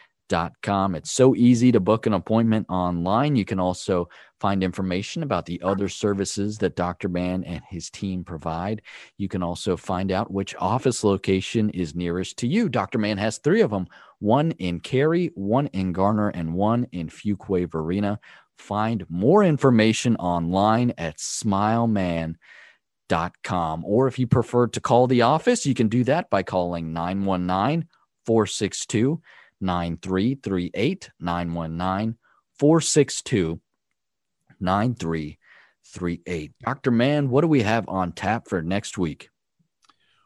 com. 0.62 0.94
It's 0.94 1.10
so 1.10 1.34
easy 1.34 1.72
to 1.72 1.80
book 1.80 2.06
an 2.06 2.12
appointment 2.14 2.66
online. 2.68 3.36
You 3.36 3.44
can 3.44 3.60
also 3.60 4.08
find 4.38 4.62
information 4.62 5.22
about 5.22 5.46
the 5.46 5.60
other 5.62 5.88
services 5.88 6.58
that 6.58 6.76
Dr. 6.76 7.08
Mann 7.08 7.44
and 7.44 7.62
his 7.68 7.90
team 7.90 8.24
provide. 8.24 8.82
You 9.18 9.28
can 9.28 9.42
also 9.42 9.76
find 9.76 10.10
out 10.12 10.32
which 10.32 10.54
office 10.58 11.04
location 11.04 11.70
is 11.70 11.94
nearest 11.94 12.38
to 12.38 12.46
you. 12.46 12.68
Dr. 12.68 12.98
Mann 12.98 13.18
has 13.18 13.38
three 13.38 13.60
of 13.60 13.70
them 13.70 13.86
one 14.18 14.52
in 14.52 14.80
Cary, 14.80 15.30
one 15.34 15.66
in 15.68 15.92
Garner, 15.92 16.28
and 16.28 16.54
one 16.54 16.86
in 16.92 17.08
Fuquay 17.08 17.70
Varina. 17.70 18.20
Find 18.58 19.06
more 19.08 19.42
information 19.42 20.16
online 20.16 20.92
at 20.98 21.18
smileman.com. 21.18 22.36
Or 23.84 24.06
if 24.06 24.18
you 24.18 24.26
prefer 24.26 24.66
to 24.68 24.80
call 24.80 25.06
the 25.06 25.22
office, 25.22 25.64
you 25.64 25.74
can 25.74 25.88
do 25.88 26.04
that 26.04 26.28
by 26.28 26.42
calling 26.42 26.92
919 26.92 27.88
462 28.26 29.20
9338 29.60 31.10
919 31.20 32.16
462 32.58 33.60
9338. 34.60 36.52
Dr. 36.64 36.90
Mann, 36.90 37.30
what 37.30 37.40
do 37.40 37.48
we 37.48 37.62
have 37.62 37.88
on 37.88 38.12
tap 38.12 38.48
for 38.48 38.62
next 38.62 38.98
week? 38.98 39.30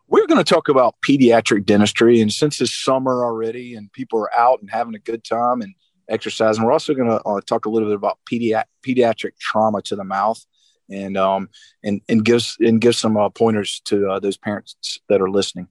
We're 0.09 0.27
going 0.27 0.43
to 0.43 0.55
talk 0.55 0.69
about 0.69 0.97
pediatric 1.07 1.65
dentistry. 1.65 2.21
And 2.21 2.33
since 2.33 2.61
it's 2.61 2.75
summer 2.75 3.25
already 3.25 3.75
and 3.75 3.93
people 3.93 4.19
are 4.21 4.35
out 4.37 4.61
and 4.61 4.71
having 4.71 4.95
a 4.95 4.99
good 4.99 5.25
time 5.25 5.63
and 5.63 5.75
exercising, 6.09 6.65
we're 6.65 6.73
also 6.73 6.95
going 6.95 7.09
to 7.09 7.23
uh, 7.23 7.41
talk 7.47 7.67
a 7.67 7.71
little 7.71 7.89
bit 7.89 7.97
about 7.97 8.19
pediatric 8.31 8.65
pediatric 8.85 9.39
trauma 9.39 9.81
to 9.81 9.97
the 9.97 10.05
mouth 10.05 10.45
and 10.91 11.17
um 11.17 11.49
and 11.83 12.03
and 12.09 12.25
gives 12.25 12.57
and 12.61 12.81
give 12.81 12.95
some 12.95 13.17
uh, 13.17 13.29
pointers 13.31 13.81
to 13.87 14.09
uh, 14.11 14.21
those 14.21 14.37
parents 14.37 15.01
that 15.09 15.21
are 15.21 15.31
listening. 15.31 15.69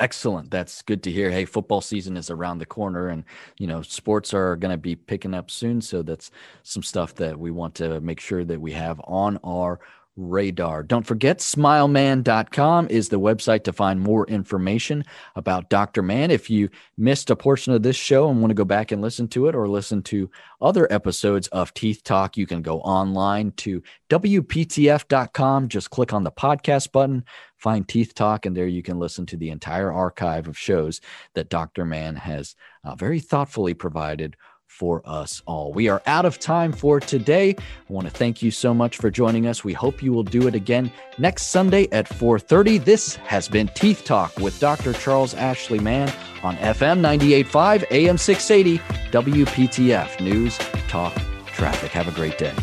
Excellent. 0.00 0.50
That's 0.50 0.80
good 0.80 1.02
to 1.02 1.12
hear. 1.12 1.30
Hey, 1.30 1.44
football 1.44 1.82
season 1.82 2.16
is 2.16 2.30
around 2.30 2.58
the 2.58 2.64
corner 2.66 3.08
and, 3.08 3.22
you 3.58 3.66
know, 3.66 3.82
sports 3.82 4.32
are 4.32 4.56
going 4.56 4.72
to 4.72 4.78
be 4.78 4.96
picking 4.96 5.34
up 5.34 5.50
soon. 5.50 5.82
So 5.82 6.02
that's 6.02 6.30
some 6.62 6.82
stuff 6.82 7.14
that 7.16 7.38
we 7.38 7.50
want 7.50 7.74
to 7.76 8.00
make 8.00 8.18
sure 8.18 8.42
that 8.46 8.60
we 8.62 8.72
have 8.72 8.98
on 9.04 9.38
our 9.44 9.78
radar. 10.16 10.82
Don't 10.82 11.06
forget, 11.06 11.38
smileman.com 11.38 12.88
is 12.88 13.08
the 13.08 13.20
website 13.20 13.64
to 13.64 13.72
find 13.72 14.00
more 14.00 14.26
information 14.26 15.04
about 15.36 15.70
Dr. 15.70 16.02
Mann. 16.02 16.30
If 16.30 16.50
you 16.50 16.68
missed 16.98 17.30
a 17.30 17.36
portion 17.36 17.72
of 17.72 17.82
this 17.82 17.96
show 17.96 18.28
and 18.28 18.40
want 18.40 18.50
to 18.50 18.54
go 18.54 18.64
back 18.64 18.92
and 18.92 19.00
listen 19.00 19.28
to 19.28 19.46
it 19.48 19.54
or 19.54 19.68
listen 19.68 20.02
to 20.04 20.30
other 20.60 20.92
episodes 20.92 21.48
of 21.48 21.72
Teeth 21.74 22.02
Talk, 22.02 22.36
you 22.36 22.46
can 22.46 22.62
go 22.62 22.80
online 22.80 23.52
to 23.52 23.82
WPTF.com. 24.10 25.68
Just 25.68 25.90
click 25.90 26.12
on 26.12 26.24
the 26.24 26.32
podcast 26.32 26.92
button, 26.92 27.24
find 27.56 27.88
Teeth 27.88 28.14
Talk, 28.14 28.46
and 28.46 28.56
there 28.56 28.66
you 28.66 28.82
can 28.82 28.98
listen 28.98 29.26
to 29.26 29.36
the 29.36 29.50
entire 29.50 29.92
archive 29.92 30.48
of 30.48 30.58
shows 30.58 31.00
that 31.34 31.48
Dr. 31.48 31.84
Mann 31.84 32.16
has 32.16 32.54
uh, 32.84 32.94
very 32.94 33.20
thoughtfully 33.20 33.74
provided 33.74 34.36
for 34.70 35.02
us 35.04 35.42
all. 35.46 35.72
We 35.72 35.88
are 35.88 36.00
out 36.06 36.24
of 36.24 36.38
time 36.38 36.72
for 36.72 37.00
today. 37.00 37.56
I 37.58 37.92
want 37.92 38.06
to 38.06 38.12
thank 38.12 38.40
you 38.40 38.50
so 38.50 38.72
much 38.72 38.96
for 38.96 39.10
joining 39.10 39.46
us. 39.46 39.64
We 39.64 39.72
hope 39.72 40.02
you 40.02 40.12
will 40.12 40.22
do 40.22 40.46
it 40.46 40.54
again 40.54 40.92
next 41.18 41.48
Sunday 41.48 41.88
at 41.90 42.08
4:30. 42.08 42.78
This 42.78 43.16
has 43.16 43.48
been 43.48 43.68
Teeth 43.74 44.04
Talk 44.04 44.38
with 44.38 44.58
Dr. 44.60 44.92
Charles 44.92 45.34
Ashley 45.34 45.80
Mann 45.80 46.10
on 46.42 46.56
FM 46.56 47.00
98.5 47.00 47.84
AM 47.90 48.16
680 48.16 48.78
WPTF 49.10 50.20
News 50.20 50.56
Talk 50.88 51.14
Traffic. 51.46 51.90
Have 51.90 52.08
a 52.08 52.12
great 52.12 52.38
day. 52.38 52.54